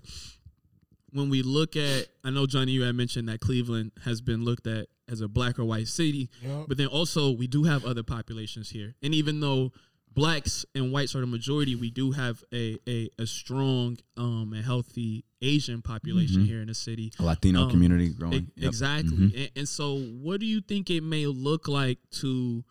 [1.10, 4.66] when we look at, I know Johnny, you had mentioned that Cleveland has been looked
[4.66, 6.28] at as a black or white city.
[6.42, 6.66] Yep.
[6.68, 9.72] But then also we do have other populations here, and even though
[10.12, 14.64] blacks and whites are the majority, we do have a a, a strong um and
[14.64, 16.46] healthy Asian population Mhm.
[16.46, 17.12] here in the city.
[17.18, 18.50] A Latino Um, community E- growing.
[18.56, 18.66] Yep.
[18.68, 19.16] Exactly.
[19.16, 19.36] Mhm.
[19.36, 22.64] And, and so, what do you think it may look like to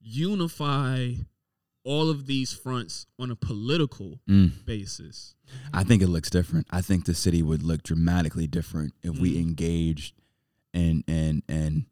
[0.00, 1.14] unify
[1.86, 4.64] all of these fronts on a political Mm.
[4.66, 5.34] basis?
[5.72, 6.66] I think it looks different.
[6.70, 9.40] I think the city would look dramatically different if we Mm.
[9.42, 10.14] engaged
[10.74, 11.86] and and and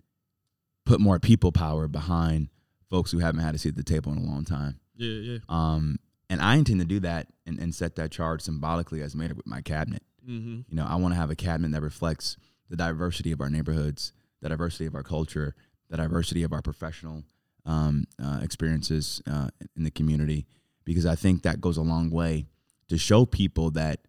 [0.84, 2.48] put more people power behind
[2.90, 4.78] folks who haven't had a seat at the table in a long time.
[4.96, 5.38] Yeah, yeah.
[5.48, 9.34] Um, and I intend to do that and, and set that charge symbolically as mayor
[9.34, 10.02] with my cabinet.
[10.28, 10.60] Mm-hmm.
[10.68, 12.36] You know, I want to have a cabinet that reflects
[12.68, 15.54] the diversity of our neighborhoods, the diversity of our culture,
[15.88, 17.24] the diversity of our professional
[17.66, 20.46] um, uh, experiences uh, in the community,
[20.84, 22.46] because I think that goes a long way
[22.88, 24.00] to show people that,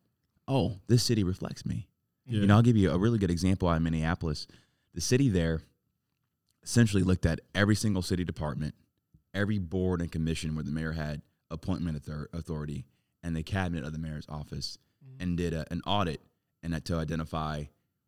[0.47, 1.87] oh, this city reflects me.
[2.25, 2.41] Yeah.
[2.41, 4.47] You know, I'll give you a really good example out of Minneapolis.
[4.93, 5.61] The city there
[6.63, 8.73] essentially looked at every single city department,
[9.33, 12.85] every board and commission where the mayor had appointment author- authority,
[13.23, 14.77] and the cabinet of the mayor's office,
[15.19, 16.21] and did a, an audit
[16.61, 17.63] and that to identify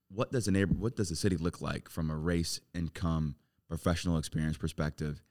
[0.09, 3.35] what does a neighbor, what does the city look like from a race, income,
[3.67, 5.21] professional experience perspective,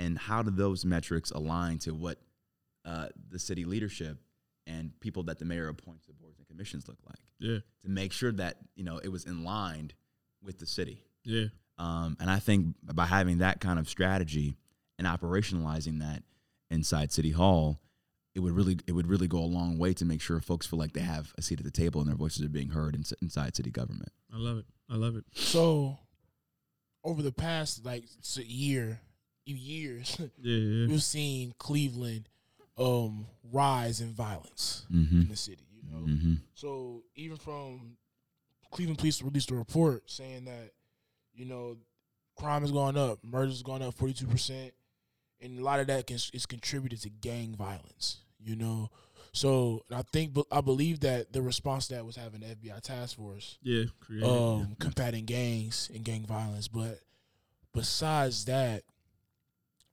[0.00, 2.18] and how do those metrics align to what
[2.84, 4.16] uh, the city leadership
[4.66, 8.12] and people that the mayor appoints to boards and commissions look like Yeah, to make
[8.12, 9.92] sure that you know it was in line
[10.42, 11.04] with the city.
[11.24, 11.46] yeah.
[11.78, 14.56] Um, and I think by having that kind of strategy
[14.98, 16.22] and operationalizing that
[16.70, 17.80] inside City Hall,
[18.34, 20.78] it would really it would really go a long way to make sure folks feel
[20.78, 23.02] like they have a seat at the table and their voices are being heard in,
[23.22, 24.12] inside city government.
[24.32, 24.66] I love it.
[24.90, 25.24] I love it.
[25.34, 25.98] So,
[27.02, 28.04] over the past like
[28.36, 29.00] year,
[29.56, 30.86] years, Yeah, yeah.
[30.88, 32.28] we've seen Cleveland
[32.78, 35.22] um rise in violence Mm-hmm.
[35.22, 35.66] in the city.
[35.72, 36.34] You know, Mm-hmm.
[36.54, 37.96] so even from
[38.70, 40.70] Cleveland police released a report saying that
[41.34, 41.76] you know
[42.36, 44.72] crime has gone up, murders has gone up forty two percent,
[45.40, 48.18] and a lot of that can, is contributed to gang violence.
[48.42, 48.88] You know,
[49.32, 53.16] so I think I believe that the response to that was having the FBI task
[53.16, 54.28] force Yeah, creative.
[54.30, 56.66] um, combating gangs and gang violence.
[56.68, 57.00] But
[57.74, 58.82] besides that,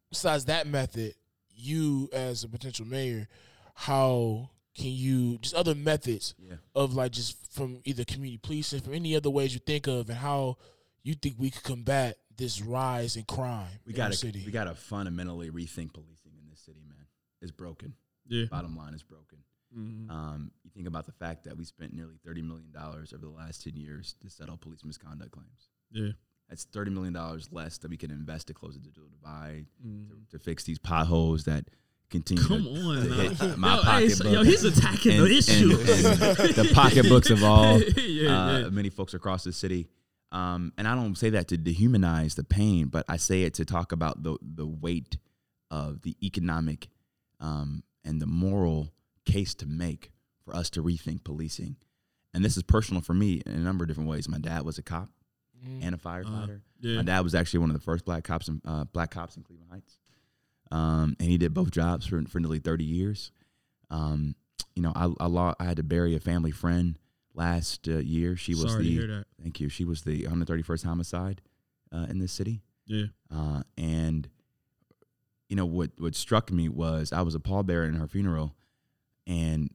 [0.10, 1.14] besides that method,
[1.56, 3.28] you as a potential mayor,
[3.74, 6.58] how can you just other methods Yeah.
[6.76, 10.18] of like just from either community policing, from any other ways you think of, and
[10.18, 10.58] how
[11.04, 14.44] you think we could combat this rise in crime We in got to city?
[14.46, 17.08] we got to fundamentally rethink policing in this city, man.
[17.42, 17.96] It's broken.
[18.28, 18.46] Yeah.
[18.46, 19.40] Bottom line is broken.
[19.76, 20.10] Mhm.
[20.12, 23.32] Um, you think about the fact that we spent nearly thirty million dollars over the
[23.32, 25.70] last ten years to settle police misconduct claims.
[25.92, 26.12] Yeah.
[26.50, 30.10] That's thirty million dollars less that we can invest to close the digital divide, Mhm.
[30.10, 31.70] to, to fix these potholes that
[32.10, 32.42] continue.
[32.44, 34.34] Come to, on, to hit my Yo, hey, pocketbook.
[34.34, 35.72] yo, he's attacking and, the issue.
[35.72, 35.90] and-
[36.40, 38.70] and the pocketbooks of all yeah, uh, yeah.
[38.70, 39.88] many folks across the city.
[40.32, 43.66] Um, and I don't say that to dehumanize the pain, but I say it to
[43.66, 45.18] talk about the the weight
[45.70, 46.88] of the economic
[47.42, 48.90] um, and the moral
[49.26, 50.12] case to make
[50.46, 51.76] for us to rethink policing.
[52.34, 54.30] And this is personal for me in a number of different ways.
[54.30, 55.10] My dad was a cop
[55.66, 55.80] Mhm.
[55.84, 56.62] and a firefighter.
[56.82, 56.98] yeah.
[56.98, 59.44] My dad was actually one of the first black cops in uh, black cops in
[59.44, 59.98] Cleveland Heights,
[60.72, 63.32] um, and he did both jobs for for nearly thirty years.
[63.90, 64.36] Um,
[64.76, 66.98] you know, I I, I had to bury a family friend
[67.34, 68.36] last uh, year.
[68.36, 69.70] She was Sorry the thank you.
[69.70, 71.42] She was the 131st homicide
[71.92, 73.06] uh, in this city, Yeah.
[73.32, 74.28] uh, and
[75.50, 78.56] you know what what struck me was I was a pallbearer in her funeral,
[79.26, 79.72] and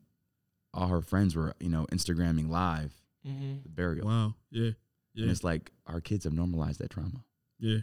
[0.74, 2.92] all her friends were you know Instagramming live
[3.26, 3.62] Mhm.
[3.62, 4.34] the burial, Wow.
[4.50, 4.72] Yeah.
[5.14, 5.22] Yeah.
[5.22, 7.24] and it's like our kids have normalized that trauma.
[7.58, 7.78] Yeah.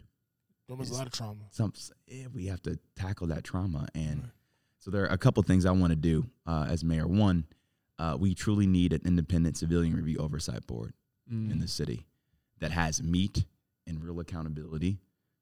[0.67, 1.45] There was a lot of trauma.
[1.51, 1.73] some
[2.09, 4.31] eh, we have to tackle that trauma and Right.
[4.79, 7.45] so there are a couple things i want to do uh, as mayor one
[7.97, 10.93] uh, we truly need an independent civilian review oversight board
[11.31, 11.51] Mm.
[11.51, 12.05] in the city
[12.59, 13.45] that has meat
[13.87, 14.99] and real accountability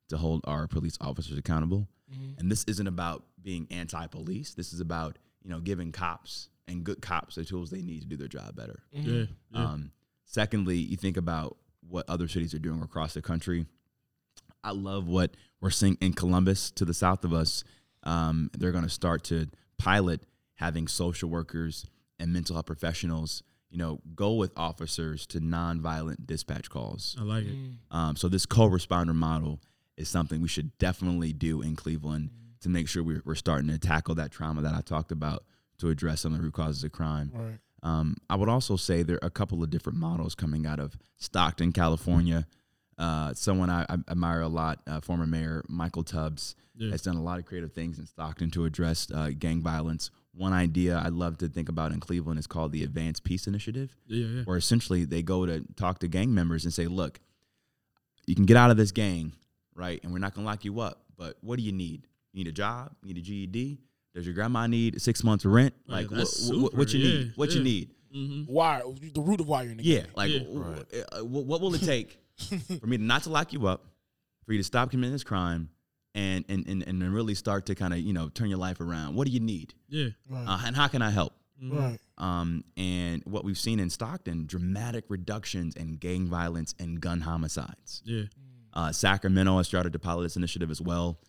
[0.09, 2.39] to hold our police officers accountable Mhm.
[2.39, 7.01] and this isn't about being anti-police this is about you know giving cops and good
[7.01, 9.05] cops the tools they need to do their job better Mhm.
[9.05, 9.25] Yeah.
[9.51, 9.65] Yeah.
[9.73, 9.91] um,
[10.25, 11.57] secondly, you think about
[11.89, 13.65] what other cities are doing across the country.
[14.63, 15.31] I love what
[15.61, 17.63] we're seeing in Columbus to the south of us.
[18.03, 20.21] Um, they're going to start to pilot
[20.55, 21.85] having social workers
[22.19, 27.15] and mental health professionals, you know, go with officers to nonviolent dispatch calls.
[27.19, 27.53] I like it.
[27.55, 27.75] Mhm.
[27.91, 29.61] Um, so this co-responder model
[29.97, 32.31] is something we should definitely do in Cleveland
[32.61, 35.43] to make sure we're, we're starting to tackle that trauma that I talked about
[35.77, 37.31] to address some of the root causes of crime.
[37.33, 37.59] Right.
[37.83, 40.97] Um, I would also say there are a couple of different models coming out of
[41.17, 42.47] Stockton, California.
[42.97, 46.89] Uh, someone I, I admire a lot, uh, former mayor Michael Tubbs, Yeah.
[46.91, 50.09] has done a lot of creative things in Stockton to address uh, gang violence.
[50.33, 53.95] One idea I'd love to think about in Cleveland is called the Advance Peace Initiative,
[54.07, 54.25] Yeah.
[54.25, 54.41] Yeah.
[54.43, 57.19] where essentially they go to talk to gang members and say, look,
[58.25, 59.33] you can get out of this gang,
[59.75, 59.99] right?
[60.03, 62.07] And we're not going to lock you up, but what do you need?
[62.33, 62.91] You need a job?
[63.03, 63.79] You need a GED?
[64.17, 65.75] Does your grandma need six months rent?
[65.87, 67.25] Right, Like, that's what, what, what you super, need?
[67.27, 67.89] yeah, What you need?
[68.15, 68.51] Mm-hmm.
[68.51, 68.81] Why?
[69.13, 70.11] The root of why you're in the Yeah, gang.
[70.15, 70.39] like Yeah.
[70.39, 70.85] w- Right.
[71.11, 72.17] uh, what, what will it take
[72.79, 73.85] for me not to lock you up,
[74.47, 75.69] for you to stop committing this crime,
[76.15, 78.81] and and and, and then really start to kind of you know turn your life
[78.81, 79.13] around?
[79.13, 80.07] What do you need, Yeah.
[80.27, 80.45] Right.
[80.47, 81.33] uh, and how can I help?
[81.63, 81.77] Mhm.
[81.77, 81.99] right.
[82.17, 88.01] Um, and what we've seen in Stockton, dramatic reductions in gang violence and gun homicides.
[88.03, 88.23] Yeah.
[88.73, 91.19] Uh, Sacramento has started to pilot this initiative as well.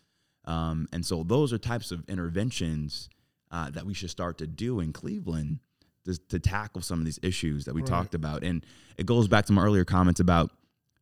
[0.49, 3.07] Um, and so those are types of interventions
[3.51, 5.59] uh, that we should start to do in Cleveland
[6.05, 7.89] to, to tackle some of these issues that we Right.
[7.89, 8.43] talked about.
[8.43, 8.65] And
[8.97, 10.49] it goes back to my earlier comments about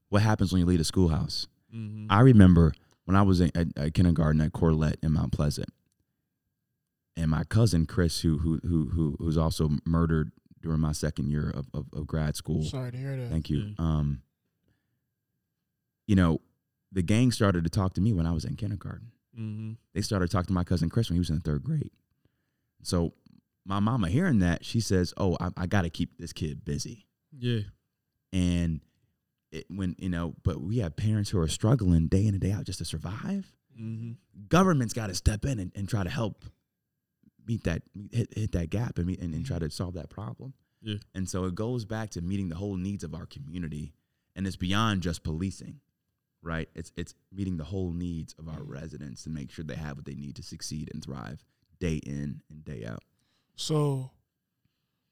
[0.10, 1.48] what happens when you leave a schoolhouse.
[1.74, 2.08] Mm-hmm.
[2.10, 2.74] I remember
[3.06, 5.70] when I was in, at, at kindergarten at Corlett in Mount Pleasant,
[7.16, 10.32] and my cousin Chris, who who who, who who's also murdered
[10.62, 12.64] during my second year of, of, of grad school.
[12.64, 13.30] Sorry to hear that.
[13.30, 13.60] Thank you.
[13.60, 13.74] Yeah.
[13.80, 14.22] Um,
[16.06, 16.42] you know,
[16.92, 19.12] the gang started to talk to me when I was in kindergarten.
[19.38, 19.74] Mm-hmm.
[19.94, 21.92] They started talking to my cousin Chris when he was in the third grade.
[22.84, 23.14] So
[23.66, 27.06] my mama hearing that, she says, "Oh, I, I got to keep this kid busy."
[27.38, 27.62] Yeah.
[28.34, 28.82] And
[29.52, 32.52] it, when you know, but we have parents who are struggling day in and day
[32.52, 33.54] out just to survive.
[33.80, 34.14] Mm-hmm.
[34.50, 36.46] Government's got to step in and, and try to help
[37.46, 40.54] meet that hit, hit that gap and, meet, and and try to solve that problem.
[40.82, 40.96] Yeah.
[41.14, 43.94] And so it goes back to meeting the whole needs of our community,
[44.36, 45.80] and it's beyond just policing,
[46.42, 46.70] right?
[46.76, 50.06] It's it's meeting the whole needs of our residents to make sure they have what
[50.06, 51.44] they need to succeed and thrive
[51.80, 53.04] day in and day out.
[53.56, 54.12] So,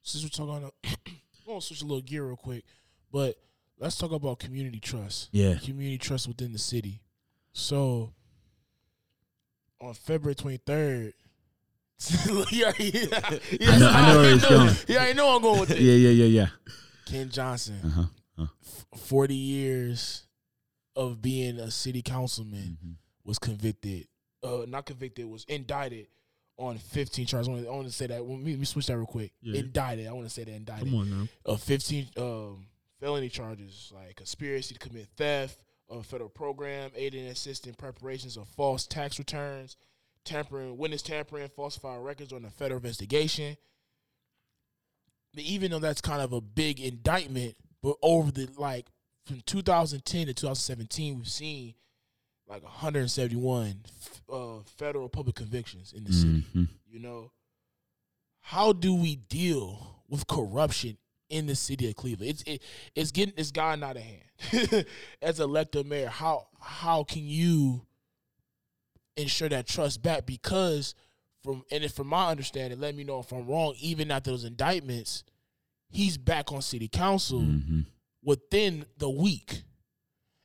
[0.02, 2.64] since we're talking, on, I want to switch a little gear real quick,
[3.12, 3.36] but
[3.78, 5.28] let's talk about community trust.
[5.32, 5.56] Yeah.
[5.62, 7.02] Community trust within the city.
[7.52, 8.12] So,
[9.80, 11.12] on February twenty third.
[12.52, 14.76] yeah, yeah, I know- I know where it's going.
[14.86, 15.80] Yeah, I know I'm going with it.
[15.80, 16.46] Yeah, yeah, yeah, yeah.
[17.06, 18.06] Ken Johnson, Uh
[18.38, 18.46] huh.
[18.92, 20.25] f- 40 years
[20.96, 22.92] of being a city councilman, Mm-hmm.
[23.24, 24.08] was convicted.
[24.42, 26.06] Uh, not convicted, was indicted
[26.58, 27.48] on 15 charges.
[27.48, 28.24] I want to, I want to say that.
[28.24, 29.32] Let me, let me switch that real quick.
[29.42, 29.60] Yeah.
[29.60, 30.06] Indicted.
[30.08, 30.88] I want to say that indicted.
[30.88, 31.28] Come on now.
[31.44, 32.66] Of 15 um,
[32.98, 38.36] felony charges like conspiracy to commit theft, of a federal program, aiding and assisting preparations
[38.36, 39.76] of false tax returns,
[40.24, 43.56] tampering, witness tampering, falsifying records on a federal investigation.
[45.34, 48.86] But even though that's kind of a big indictment, but over the like
[49.26, 51.74] from 2010 to 2017, we've seen
[52.48, 53.80] like 171
[54.32, 56.44] uh, federal public convictions in the city.
[56.54, 56.68] Mhm.
[56.88, 57.32] You know,
[58.40, 60.96] how do we deal with corruption
[61.28, 62.30] in the city of Cleveland?
[62.30, 62.62] It's it,
[62.94, 64.86] it's getting it's gotten out of hand.
[65.22, 67.84] As elected mayor, how how can you
[69.16, 70.24] ensure that trust back?
[70.26, 70.94] Because
[71.42, 73.74] from and if from my understanding, let me know if I'm wrong.
[73.80, 75.24] Even after those indictments,
[75.88, 77.86] he's back on city council Mhm.
[78.26, 79.62] Within the week.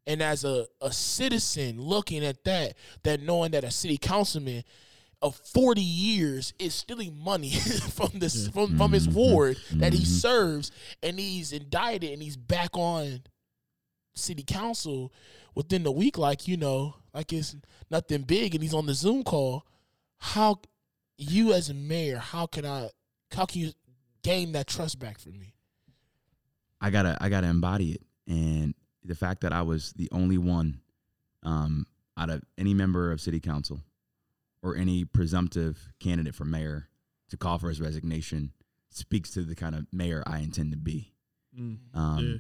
[0.08, 4.64] And as a, a citizen looking at that, that knowing that a city councilman
[5.22, 7.50] of 40 years is stealing money
[7.94, 9.14] from this from, from his Mhm.
[9.14, 10.08] ward that he Mhm.
[10.08, 10.72] serves
[11.04, 13.22] and he's indicted and he's back on
[14.16, 15.14] city council
[15.54, 17.56] within the week like you know like it's
[17.92, 19.64] nothing big and he's on the zoom call
[20.18, 20.60] how
[21.18, 22.90] you as a mayor how can i
[23.32, 23.72] how can you
[24.24, 25.54] gain that trust back from me
[26.82, 28.74] I gotta I gotta embody it, and
[29.04, 30.82] the fact that I was the only one
[31.44, 31.86] um,
[32.18, 33.82] out of any member of city council
[34.62, 36.88] or any presumptive candidate for mayor
[37.30, 38.52] to call for his resignation
[38.90, 41.14] speaks to the kind of mayor I intend to be.
[41.58, 41.78] Mm.
[41.94, 42.38] Um, Yeah.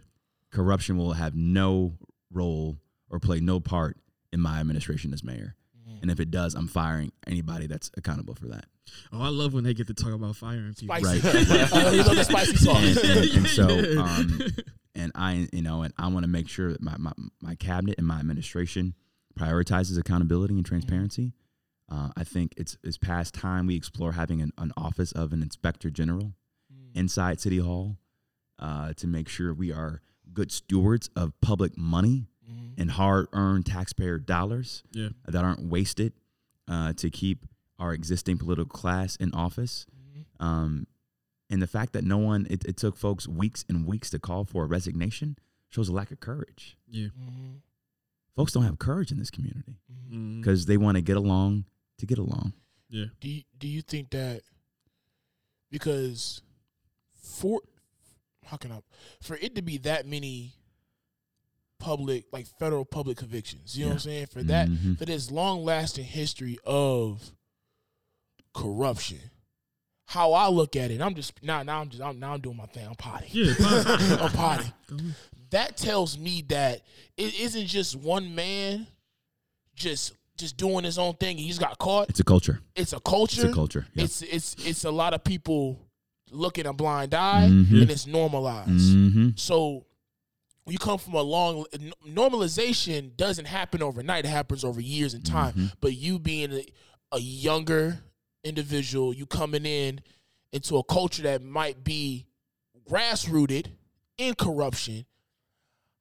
[0.51, 1.93] Corruption will have no
[2.29, 2.77] role
[3.09, 3.97] or play no part
[4.33, 5.55] in my administration as mayor,
[6.01, 8.65] and if it does, I'm firing anybody that's accountable for that.
[9.13, 10.95] Oh, I love when they get to talk about firing people.
[10.95, 11.73] spicy Right.
[11.73, 13.67] uh, he's on the spicy and, sauce and, and so
[14.01, 14.41] um,
[14.95, 17.97] and I you know and I want to make sure that my, my my cabinet
[17.97, 18.95] and my administration
[19.39, 21.33] prioritizes accountability and transparency.
[21.89, 25.41] Uh, I think it's it's past time we explore having an, an office of an
[25.41, 26.33] inspector general
[26.93, 27.97] inside City Hall
[28.59, 30.01] uh, to make sure we are
[30.33, 32.27] good stewards of public money
[32.77, 35.09] and hard earned taxpayer dollars Yeah.
[35.27, 36.13] that aren't wasted
[36.67, 37.45] uh, to keep
[37.79, 39.85] our existing political class in office.
[40.39, 40.87] Um,
[41.49, 44.43] and the fact that no one, it, it took folks weeks and weeks to call
[44.45, 45.37] for a resignation
[45.69, 46.77] shows a lack of courage.
[46.87, 47.07] Yeah.
[48.35, 49.77] Folks don't have courage in this community
[50.11, 50.39] Mm.
[50.41, 51.65] because they want to get along
[51.97, 52.53] to get along.
[52.89, 53.05] Yeah.
[53.19, 54.41] do you, do you think that
[55.69, 56.41] because
[57.13, 57.61] for
[58.45, 58.81] how can I
[59.21, 60.53] for it to be that many
[61.81, 64.25] public like federal public convictions, you know what I'm saying?
[64.27, 64.97] For that Mhm.
[64.97, 67.31] for this long lasting history of
[68.53, 69.19] corruption.
[70.07, 72.57] How I look at it, I'm just now now I'm just I'm, now I'm doing
[72.57, 72.85] my thing.
[72.85, 73.27] I'm potty.
[73.31, 73.53] Yeah.
[74.21, 74.71] I'm potty.
[75.51, 76.79] That tells me that
[77.17, 78.87] it isn't just one man
[79.75, 81.37] just just doing his own thing.
[81.37, 82.09] He's got caught.
[82.09, 82.61] It's a culture.
[82.73, 83.41] It's a culture.
[83.41, 83.85] It's a culture.
[83.93, 84.05] Yeah.
[84.05, 85.77] It's it's it's a lot of people
[86.31, 87.81] looking a blind eye, Mhm.
[87.81, 88.69] and it's normalized.
[88.69, 89.85] hmm So
[90.67, 91.65] you come from a long
[92.07, 94.25] normalization doesn't happen overnight.
[94.25, 95.53] It happens over years and time.
[95.53, 95.73] Mhm.
[95.81, 96.65] But you being a,
[97.11, 97.99] a younger
[98.43, 100.01] individual, you coming in
[100.51, 102.25] into a culture that might be
[102.89, 103.67] grassrooted
[104.17, 105.05] in corruption.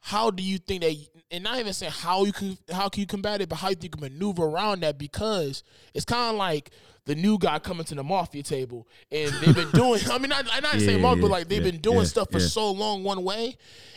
[0.00, 0.96] How do you think that?
[1.30, 3.74] And not even saying how you can how can you combat it, but how you
[3.74, 5.62] think you can maneuver around that because
[5.94, 6.70] it's kind of like
[7.04, 10.00] the new guy coming to the mafia table and they've been doing.
[10.10, 12.04] I mean, not, I'm not saying Yeah, mafia, but like they've yeah, been doing yeah,
[12.04, 12.46] stuff for yeah.
[12.46, 13.56] so long one way,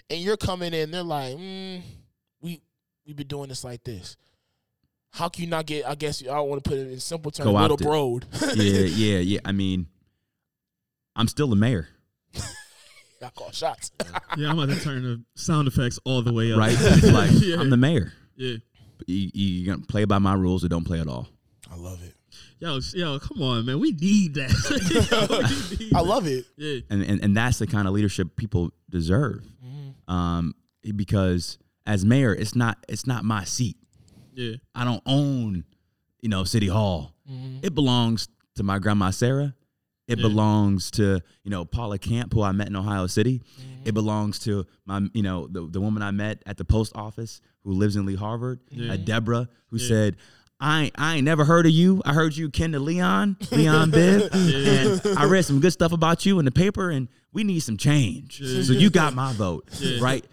[0.09, 0.91] and you're coming in.
[0.91, 1.81] They're like, mm,
[2.41, 2.61] we
[3.05, 4.17] we've been doing this like this.
[5.11, 5.87] How can you not get?
[5.87, 7.47] I guess I don't want to put it in simple terms.
[7.47, 8.29] Little Co-opted.
[8.31, 8.55] broed.
[8.55, 9.39] yeah, yeah, yeah.
[9.45, 9.87] I mean,
[11.15, 11.87] I'm still the mayor,
[13.24, 13.91] I call shots.
[14.38, 16.57] Yeah, I'm about to turn the sound effects all the way up.
[16.59, 16.76] right?
[17.03, 17.59] like Yeah.
[17.59, 18.13] I'm the mayor.
[18.36, 18.55] Yeah.
[19.05, 21.28] You, you, you're gonna play by my rules or don't play at all.
[21.71, 22.15] I love it.
[22.59, 23.80] Yo, yo, come on, man.
[23.80, 24.49] We need that.
[25.80, 26.45] We need I love it.
[26.57, 26.80] Yeah.
[26.89, 29.43] and, and and that's the kind of leadership people deserve.
[30.07, 30.55] Um,
[30.95, 33.78] because as mayor, it's not it's not my seat.
[34.34, 34.55] Yeah.
[34.74, 35.63] I don't own,
[36.21, 37.13] you know, City Hall.
[37.61, 39.53] It belongs to my grandma Sarah.
[40.07, 40.23] It Yeah.
[40.23, 43.41] belongs to you know Paula Camp, who I met in Ohio City.
[43.85, 47.41] It belongs to my you know the the woman I met at the post office
[47.63, 48.93] who lives in Lee Harvard, Yeah.
[48.93, 49.87] uh, Deborah, who Yeah.
[49.87, 50.15] said.
[50.59, 52.01] I, ain't- I ain't never heard of you.
[52.05, 56.25] I heard you kin to Leon, Leon Bibb, and I read some good stuff about
[56.25, 58.39] you in the paper, and we need some change.
[58.39, 58.61] Yeah.
[58.63, 59.97] So you got my vote, Yeah.
[59.99, 60.23] right?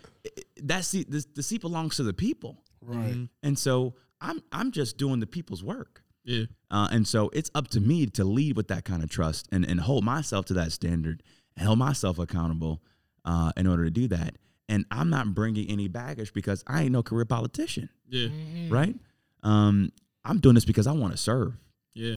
[0.63, 3.29] That seat, the, the seat belongs to the people, Right.
[3.43, 6.03] And so I'm I'm just doing the people's work.
[6.25, 6.45] Yeah.
[6.71, 9.65] Uh, and so it's up to me to lead with that kind of trust and,
[9.65, 11.23] and hold myself to that standard
[11.57, 12.81] and hold myself accountable
[13.25, 14.37] uh, in order to do that.
[14.69, 18.29] And I'm not bringing any baggage because I ain't no career politician, Yeah.
[18.69, 18.95] right?
[19.43, 19.91] Um,
[20.25, 21.55] I'm doing this because I want to serve.
[21.95, 22.15] Yeah.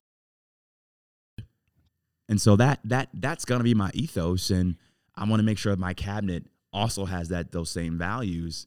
[2.30, 4.76] And so that that that's gonna be my ethos, and
[5.16, 8.66] I want to make sure my cabinet also has that those same values,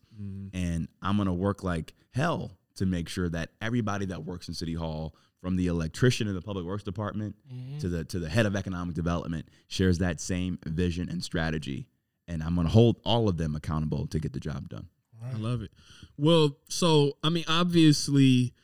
[0.53, 4.74] and I'm gonna work like hell to make sure that everybody that works in City
[4.74, 7.37] Hall, from the electrician in the Public Works Department
[7.80, 11.87] to the to the head of economic development, shares that same vision and strategy,
[12.26, 14.89] and I'm gonna hold all of them accountable to get the job done.
[15.24, 15.70] I love it.
[16.16, 18.55] Well, so I mean, obviously,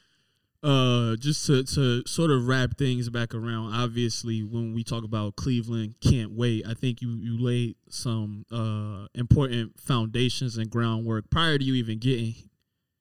[0.62, 3.74] uh, just to to sort of wrap things back around.
[3.74, 6.66] Obviously, when we talk about Cleveland, can't wait.
[6.66, 11.98] I think you you laid some uh important foundations and groundwork prior to you even
[11.98, 12.34] getting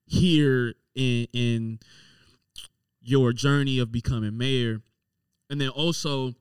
[0.05, 1.79] here in in
[3.01, 4.81] your journey of becoming mayor,
[5.49, 6.33] and then also.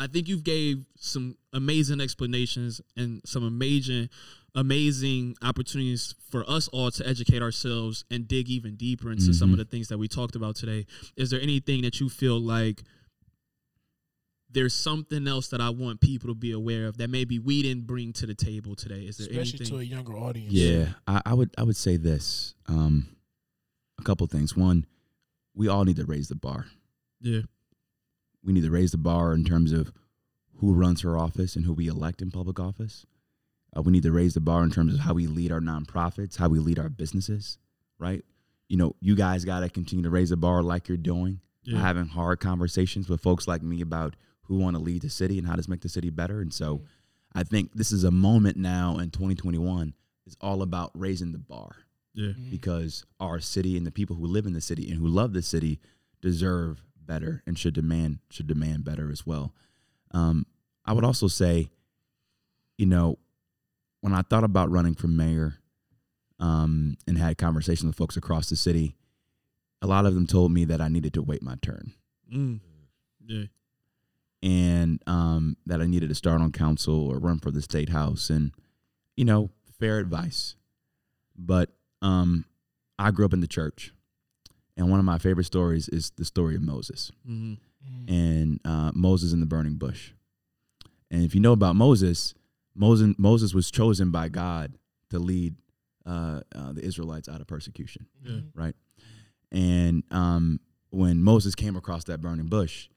[0.00, 4.08] I think you've gave some amazing explanations and some amazing
[4.54, 9.58] amazing opportunities for us all to educate ourselves and dig even deeper into some of
[9.58, 10.86] the things that we talked about today.
[11.16, 12.82] Is there anything that you feel like
[14.50, 17.86] there's something else that I want people to be aware of that maybe we didn't
[17.86, 19.02] bring to the table today?
[19.02, 19.66] Is there especially anything?
[19.66, 20.52] to a younger audience.
[20.52, 22.54] Yeah, I, I would I would say this.
[22.66, 23.08] Um,
[24.00, 24.56] a couple things.
[24.56, 24.86] One,
[25.58, 26.66] we all need to raise the bar.
[27.20, 27.40] yeah,
[28.44, 29.92] We need to raise the bar in terms of
[30.60, 33.04] who runs for office and who we elect in public office.
[33.76, 36.36] Uh, we need to raise the bar in terms of how we lead our nonprofits,
[36.36, 37.58] how we lead our businesses.
[37.98, 38.24] Right?
[38.68, 41.80] You know, you guys got to continue to raise the bar like you're doing, Yeah.
[41.80, 45.46] having hard conversations with folks like me about who want to lead the city and
[45.48, 46.40] how to make the city better.
[46.40, 46.84] And so,
[47.34, 49.92] I think this is a moment now in 2021.
[50.26, 51.76] It's all about raising the bar
[52.14, 55.32] yeah, because our city and the people who live in the city and who love
[55.32, 55.80] the city
[56.20, 59.54] deserve better and should demand should demand better as well.
[60.12, 60.46] Um,
[60.84, 61.70] I would also say,
[62.76, 63.18] you know,
[64.00, 65.58] when I thought about running for mayor
[66.40, 68.96] um, and had conversations with folks across the city,
[69.82, 71.92] a lot of them told me that I needed to wait my turn
[72.32, 72.60] mm.
[73.26, 73.44] yeah,
[74.42, 78.30] and um, that I needed to start on council or run for the state house.
[78.30, 78.52] And,
[79.16, 80.54] you know, fair advice.
[81.36, 81.70] But
[82.02, 82.44] um,
[82.98, 83.92] I grew up in the church.
[84.76, 87.54] And one of my favorite stories is the story of Moses hmm
[88.06, 90.12] and uh, Moses in the burning bush.
[91.10, 92.34] And if you know about Moses,
[92.74, 94.74] Moses, Moses was chosen by God
[95.10, 95.56] to lead
[96.06, 98.74] uh, uh, the Israelites out of persecution yeah, right?
[99.50, 102.88] And um, when Moses came across that burning bush,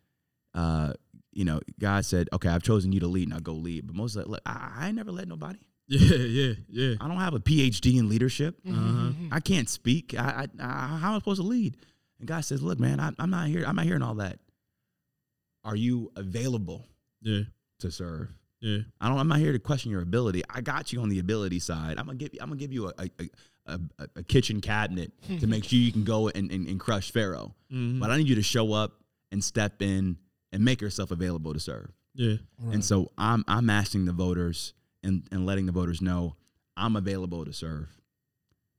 [0.53, 0.93] uh,
[1.31, 3.29] you know, God said, "Okay, I've chosen you to lead.
[3.29, 5.59] Now go lead." But Moses, said, "Look, I, I ain't never led nobody.
[5.87, 6.95] yeah, yeah, yeah.
[7.01, 8.55] I don't have a PhD in leadership.
[8.67, 9.11] Uh-huh.
[9.31, 10.13] I can't speak.
[10.17, 11.77] I, I, I, how am I supposed to lead?"
[12.19, 13.63] And God says, "Look, man, I, I'm not here.
[13.67, 14.39] I'm not hearing all that.
[15.63, 16.87] Are you available
[17.21, 17.41] Yeah,
[17.79, 18.29] to serve?"
[18.61, 19.17] yeah, I don't.
[19.17, 20.43] I'm not here to question your ability.
[20.49, 21.97] I got you on the ability side.
[21.97, 22.33] I'm gonna give.
[22.33, 23.09] You, I'm gonna give you a a,
[23.67, 27.11] a, a, a kitchen cabinet to make sure you can go and, and, and crush
[27.11, 27.53] Pharaoh.
[27.71, 27.99] Mhm.
[27.99, 28.93] But I need you to show up
[29.31, 30.17] and step in
[30.51, 31.89] and make yourself available to serve.
[32.13, 32.35] yeah,
[32.71, 34.73] And so I'm I'm asking the voters
[35.03, 36.35] and and letting the voters know
[36.77, 37.89] I'm available to serve.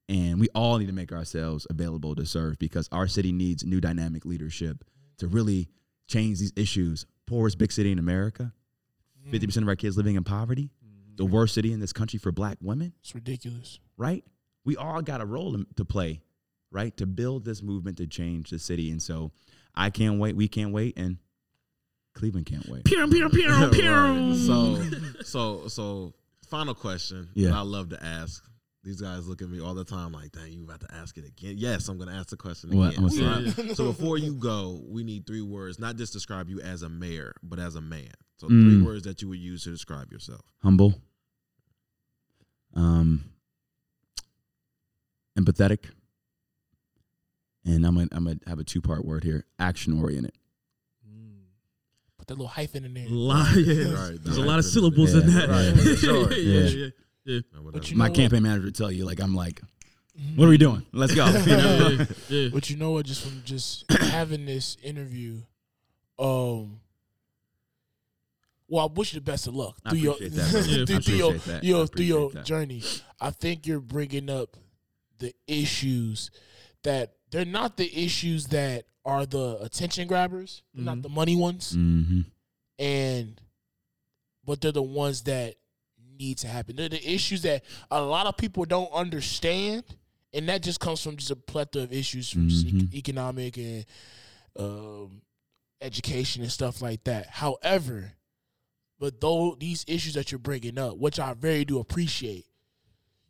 [0.08, 3.80] And we all need to make ourselves available to serve because our city needs new
[3.80, 4.84] dynamic leadership
[5.18, 5.68] to really
[6.08, 7.06] change these issues.
[7.26, 8.52] Poorest big city in America,
[9.26, 9.32] mm.
[9.32, 11.16] 50% of our kids living in poverty, mm-hmm.
[11.16, 13.78] the worst city in this country for black women, It's ridiculous.
[13.96, 14.24] right?
[14.64, 16.20] We all got a role to- to play,
[16.70, 16.94] right?
[16.98, 18.90] To build this movement to change the city.
[18.90, 19.32] And so
[19.74, 20.36] I can't wait.
[20.36, 20.98] We can't wait.
[20.98, 21.18] And
[22.14, 22.84] Cleveland can't wait.
[22.84, 24.34] pew, pew, pew, pew.
[24.36, 24.82] So,
[25.22, 26.12] so, so,
[26.48, 27.28] final question.
[27.34, 27.50] Yeah.
[27.50, 28.44] that I love to ask.
[28.84, 31.24] These guys look at me all the time like, "Dang, you about to ask it
[31.24, 32.94] again?" Yes, I'm going to ask the question What?
[32.98, 33.08] again.
[33.12, 33.34] Yeah,
[33.64, 33.76] Right?
[33.76, 37.32] So before you go, we need three words, not just describe you as a mayor,
[37.44, 38.10] but as a man.
[38.38, 38.60] So Mm.
[38.62, 40.40] three words that you would use to describe yourself.
[40.64, 40.94] Humble,
[42.74, 43.24] um,
[45.38, 45.90] empathetic,
[47.64, 50.32] and I'm I'm gonna have a two part word here: action oriented.
[52.32, 53.06] Put that little hyphen in there.
[53.08, 53.92] Lot, yeah.
[53.92, 55.48] Right, There's a lot of syllables in that.
[55.48, 56.32] right, sure.
[56.32, 56.86] yeah, Yeah.
[57.24, 57.60] yeah, yeah.
[57.72, 59.60] But you My know campaign manager would tell you like I'm like,
[60.36, 60.84] what are we doing?
[60.92, 61.26] Let's go.
[61.46, 61.88] You know?
[61.98, 62.48] yeah, yeah.
[62.52, 63.06] But you know what?
[63.06, 65.38] Just from just having this interview,
[66.18, 66.80] um,
[68.68, 70.32] well, I wish you the best of luck I through your appreciate.
[70.88, 70.98] Yeah.
[71.00, 71.64] through, your, that.
[71.64, 72.44] your through your that.
[72.44, 72.82] journey.
[73.20, 74.56] I think you're bringing up
[75.18, 76.30] the issues
[76.82, 81.72] that they're not the issues that are the attention grabbers, they're not the money ones,
[81.76, 82.20] Mm-hmm.
[82.78, 83.40] and
[84.44, 85.54] but they're the ones that
[86.18, 86.76] need to happen.
[86.76, 89.84] They're the issues that a lot of people don't understand,
[90.32, 93.84] and that just comes from just a plethora of issues from just e- economic and
[94.58, 95.22] um,
[95.80, 97.26] education and stuff like that.
[97.28, 98.12] However,
[98.98, 102.46] but though these issues that you're bringing up, which I very do appreciate,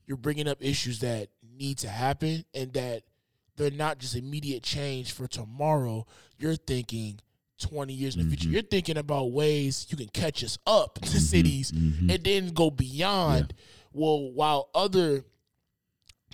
[0.07, 1.29] you're bringing up issues that
[1.59, 3.03] need to happen and that
[3.63, 6.07] they're not just immediate change for tomorrow.
[6.39, 7.21] You're thinking
[7.59, 8.49] 20 years in the future.
[8.49, 8.53] Mhm.
[8.53, 12.13] You're thinking about ways you can catch us up to Mhm, cities mhm.
[12.13, 13.55] and then go beyond
[13.95, 15.25] well, while other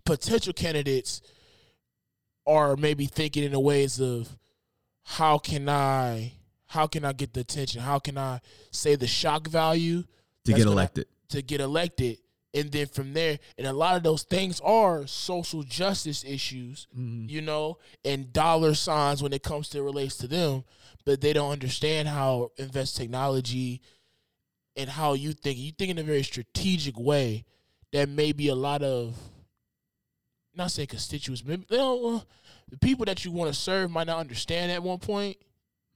[0.05, 1.21] potential candidates
[2.47, 4.39] are maybe thinking in the ways of
[5.03, 6.33] how can I
[6.67, 7.81] how can I get the attention?
[7.81, 8.41] How can I
[8.71, 10.05] say the shock value
[10.45, 11.07] to get elected.
[11.31, 12.19] to get elected?
[12.55, 17.29] And then from there, and a lot of those things are social justice issues, Mhm.
[17.29, 20.65] you know, and dollar signs when it comes to it relates to them,
[21.05, 23.83] but they don't understand how invest technology
[24.77, 25.59] and how you think.
[25.59, 27.45] You think in a very strategic way
[27.93, 29.15] that maybe a lot of
[30.55, 32.23] not say constituents, maybe you know,
[32.71, 35.37] the people that you want to serve might not understand at one point,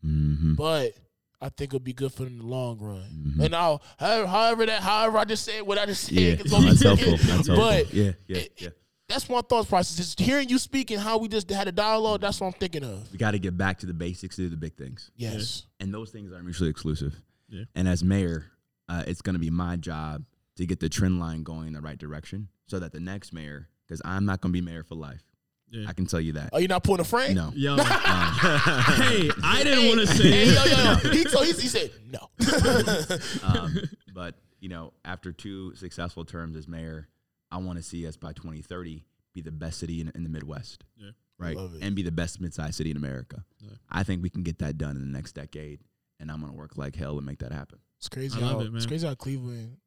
[0.01, 0.95] hmm but
[1.43, 3.35] I think it'll be good for them in the long run.
[3.37, 3.45] Mhm.
[3.47, 6.51] And I'll however, however that however I just said what I just said, Yeah, it's
[6.51, 6.97] gonna that's taken.
[6.99, 7.27] helpful.
[7.27, 7.57] That's helpful.
[7.57, 8.69] But yeah, yeah, it- yeah.
[9.09, 9.97] that's my thought process.
[9.97, 12.85] Just hearing you speak and how we just had a dialogue, that's what I'm thinking
[12.85, 13.11] of.
[13.11, 15.11] We got to get back to the basics, to do the big things.
[15.17, 15.65] Yes.
[15.81, 17.21] and those things are mutually exclusive.
[17.49, 17.65] Yeah.
[17.75, 18.47] And as mayor,
[18.89, 20.25] uh, it's going to be my job
[20.57, 23.69] to get the trend line going in the right direction, so that the next mayor,
[23.87, 25.25] because I'm not going to be mayor for life.
[25.73, 25.89] Yeah.
[25.89, 26.51] I can tell you that.
[26.53, 27.35] Are you not pulling a Frank?
[27.35, 27.51] No.
[27.55, 31.11] Yo, Um, hey, I didn't want to say Hey, yo, yo, yo.
[31.11, 32.29] He, told, he, he said no.
[33.43, 33.77] um,
[34.15, 37.09] but you know, after two successful terms as mayor,
[37.51, 39.05] I want to see us by 2030
[39.35, 40.85] be the best city in, in the Midwest.
[40.97, 41.11] Yeah.
[41.39, 41.57] Right.
[41.57, 41.83] Love it.
[41.83, 43.43] And be the best mid-sized city in America.
[43.59, 43.71] Yeah.
[43.91, 45.81] I think we can get that done in the next decade,
[46.21, 47.79] and I'm going to work like hell to make that happen.
[47.99, 48.77] It's crazy I love how it, man.
[48.77, 49.79] it's crazy how Cleveland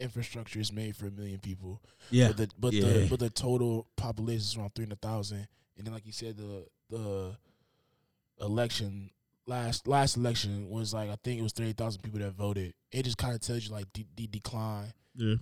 [0.00, 1.82] infrastructure is made for a million people.
[2.10, 2.28] Yeah.
[2.28, 2.84] But the but Yeah.
[2.92, 5.46] the but the total population is around three hundred thousand.
[5.76, 7.36] And then like you said, the the
[8.40, 9.10] election
[9.46, 12.74] last last election was like I think it was thirty thousand people that voted.
[12.92, 14.92] It just kind of tells you like the, the decline.
[15.14, 15.34] Yeah.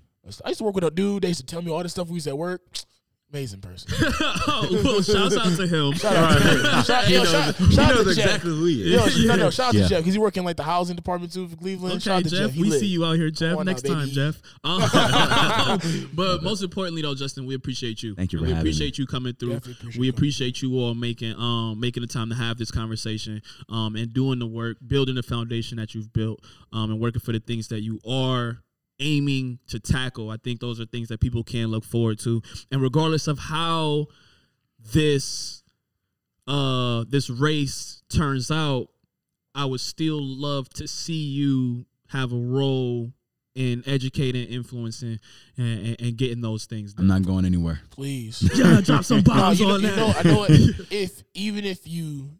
[0.44, 1.22] I used to work with a dude.
[1.22, 2.60] They used to tell me all this stuff we used at work.
[3.32, 3.90] Amazing person.
[4.20, 5.92] oh, well, shouts out to him.
[5.94, 6.86] Shout out to Jeff.
[6.86, 8.24] Shout, yo, shout, shout out knows to Jeff.
[8.26, 9.18] exactly who he is.
[9.24, 9.82] Yo, no, no, shout out Yeah.
[9.82, 12.00] to Jeff because he working like the housing department too for Cleveland.
[12.00, 12.56] shout Okay, out to Jeff, Jeff.
[12.60, 12.78] We lit.
[12.80, 13.58] see you out here, Jeff.
[13.64, 14.08] Next now, time.
[14.10, 14.40] Jeff.
[14.62, 18.14] Um, but most importantly, though, Justin, we appreciate you.
[18.14, 19.56] Thank you And for We having appreciate you coming through.
[19.56, 23.96] Appreciate we appreciate you all making um making the time to have this conversation um
[23.96, 26.40] and doing the work, building the foundation that you've built
[26.72, 28.58] um and working for the things that you are
[29.00, 30.30] aiming to tackle.
[30.30, 32.42] I think those are things that people can look forward to.
[32.70, 34.06] And regardless of how
[34.92, 35.62] this
[36.46, 38.88] uh this race turns out,
[39.54, 43.12] I would still love to see you have a role
[43.54, 45.18] in educating, influencing,
[45.56, 47.80] and, and, and getting those things I'm not going anywhere.
[47.90, 48.48] Please.
[48.54, 49.96] Yeah, drop some No, bombs you know, on you that.
[49.96, 50.50] know, I know what,
[50.90, 52.30] if even if you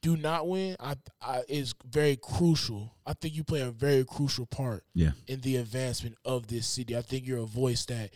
[0.00, 2.94] do not win, I, I is very crucial.
[3.06, 5.10] I think you play a very crucial part Yeah.
[5.26, 6.96] in the advancement of this city.
[6.96, 8.10] I think you're a voice that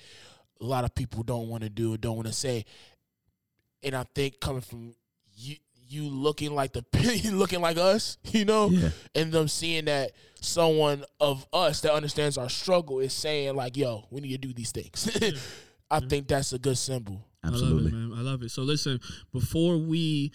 [0.61, 2.65] a lot of people don't want to do or don't want to say.
[3.83, 4.95] And I think coming from
[5.37, 5.57] you
[5.89, 6.83] you looking like the
[7.33, 8.91] looking like us, you know, Yeah.
[9.15, 14.07] and them seeing that someone of us that understands our struggle is saying like, "Yo,
[14.11, 15.11] we need to do these things."
[15.91, 17.27] I think that's a good symbol.
[17.45, 17.91] Absolutely.
[17.91, 18.19] I love it, man.
[18.19, 18.51] I love it.
[18.53, 19.01] So listen,
[19.33, 20.33] before we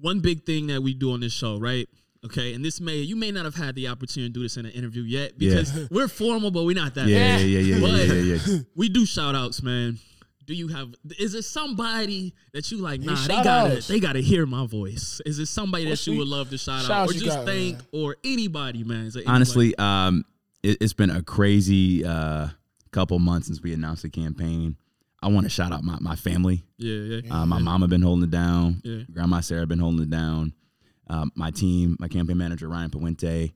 [0.00, 1.88] one big thing that we do on this show, right?
[2.24, 4.66] Okay, and this may you may not have had the opportunity to do this in
[4.66, 5.50] an interview yet Yeah.
[5.50, 7.06] because we're formal, but we're not that.
[7.06, 8.58] Yeah, yeah, yeah, yeah, But- yeah, yeah, yeah.
[8.74, 9.98] We do shout outs, man.
[10.46, 13.86] Do you have is it somebody that you like, nah, they gotta outs.
[13.86, 15.20] they gotta hear my voice?
[15.26, 17.10] Is it somebody What that you would love to shout shout out?
[17.10, 17.86] Or just got, thank man?
[17.92, 19.04] or anybody, man?
[19.06, 19.34] Is anybody?
[19.34, 20.24] Honestly, um,
[20.62, 22.48] it, it's been a crazy uh,
[22.92, 24.76] couple months since we announced the campaign.
[25.22, 26.64] I want to shout out my, my family.
[26.76, 27.34] Yeah, yeah.
[27.42, 28.80] Uh, my mama been holding it down.
[28.84, 29.02] Yeah.
[29.12, 30.52] Grandma Sarah been holding it down.
[31.10, 33.52] Um, my team, my campaign manager Ryan Puente,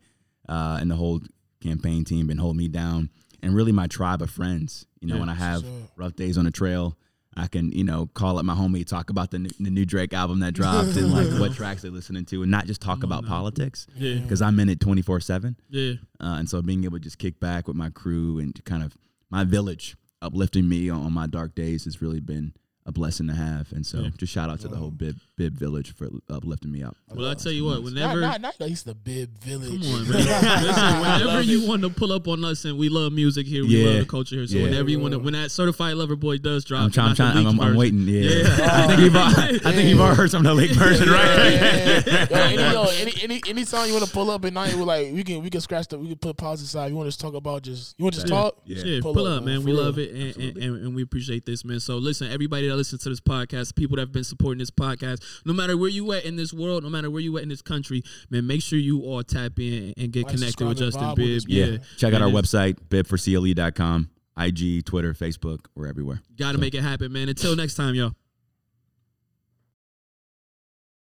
[0.48, 1.20] uh, and the whole
[1.60, 3.10] campaign team been holding me down.
[3.42, 4.86] And really, my tribe of friends.
[5.00, 5.20] You know, Yeah.
[5.20, 5.88] when I have Sure.
[5.96, 6.96] rough days on the trail,
[7.36, 10.12] I can you know call up my homie, talk about the new, the new Drake
[10.12, 13.24] album that dropped, and like what tracks they're listening to, and not just talk about
[13.26, 13.86] politics.
[13.96, 14.16] Yeah.
[14.18, 15.56] Because I'm in it 24 seven.
[15.70, 15.92] Yeah.
[16.20, 18.96] Uh, and so being able to just kick back with my crew and kind of
[19.30, 22.54] my village uplifting me on, my dark days has really been
[22.84, 23.70] a blessing to have.
[23.72, 24.10] And so Yeah.
[24.16, 26.96] just shout out to the whole Bibb Bibb village for uplifting me up.
[27.14, 29.68] Well, I tell you what, whenever not, not like it's the Bibb Village.
[29.82, 30.18] Come on, man.
[30.64, 33.82] Listen, whenever you want to pull up on us, and we love music here, we
[33.82, 33.88] Yeah.
[33.90, 34.46] love the culture here.
[34.48, 34.64] So Yeah.
[34.64, 37.10] whenever you want to, when that certified lover boy does drop, I'm trying.
[37.10, 38.00] I'm, trying, I'm, I'm, I'm waiting.
[38.08, 38.68] Yeah, Yeah.
[38.72, 39.16] I think you've.
[39.16, 41.52] all- I think you've all heard some of the leaked version, Yeah, right?
[41.54, 42.26] yeah, yeah.
[42.30, 45.12] Yo, any, yo, any, any, anytime you want to pull up at night, we're like,
[45.12, 46.88] we can, we can scratch the, we can put pause aside.
[46.90, 48.56] You want to talk about just, you want to just talk?
[48.66, 48.82] Yeah.
[48.84, 49.64] Yeah, Pull pull, up, up, man, man.
[49.64, 51.78] We love it, and, and, and, and we appreciate this, man.
[51.80, 55.22] So listen, everybody that listens to this podcast, people that have been supporting this podcast,
[55.44, 57.62] no matter where you at in this world, no matter where you at in this
[57.62, 61.16] country, man, make sure you all tap in and get Like, connected with Justin vibe
[61.16, 61.36] with Bibb.
[61.36, 61.76] us, Yeah.
[61.98, 66.22] Check out our And it's- website, bibbforcle.com, IG, Twitter, Facebook, we're everywhere.
[66.38, 67.28] Got to make it happen, man.
[67.28, 68.12] Until next time, y'all.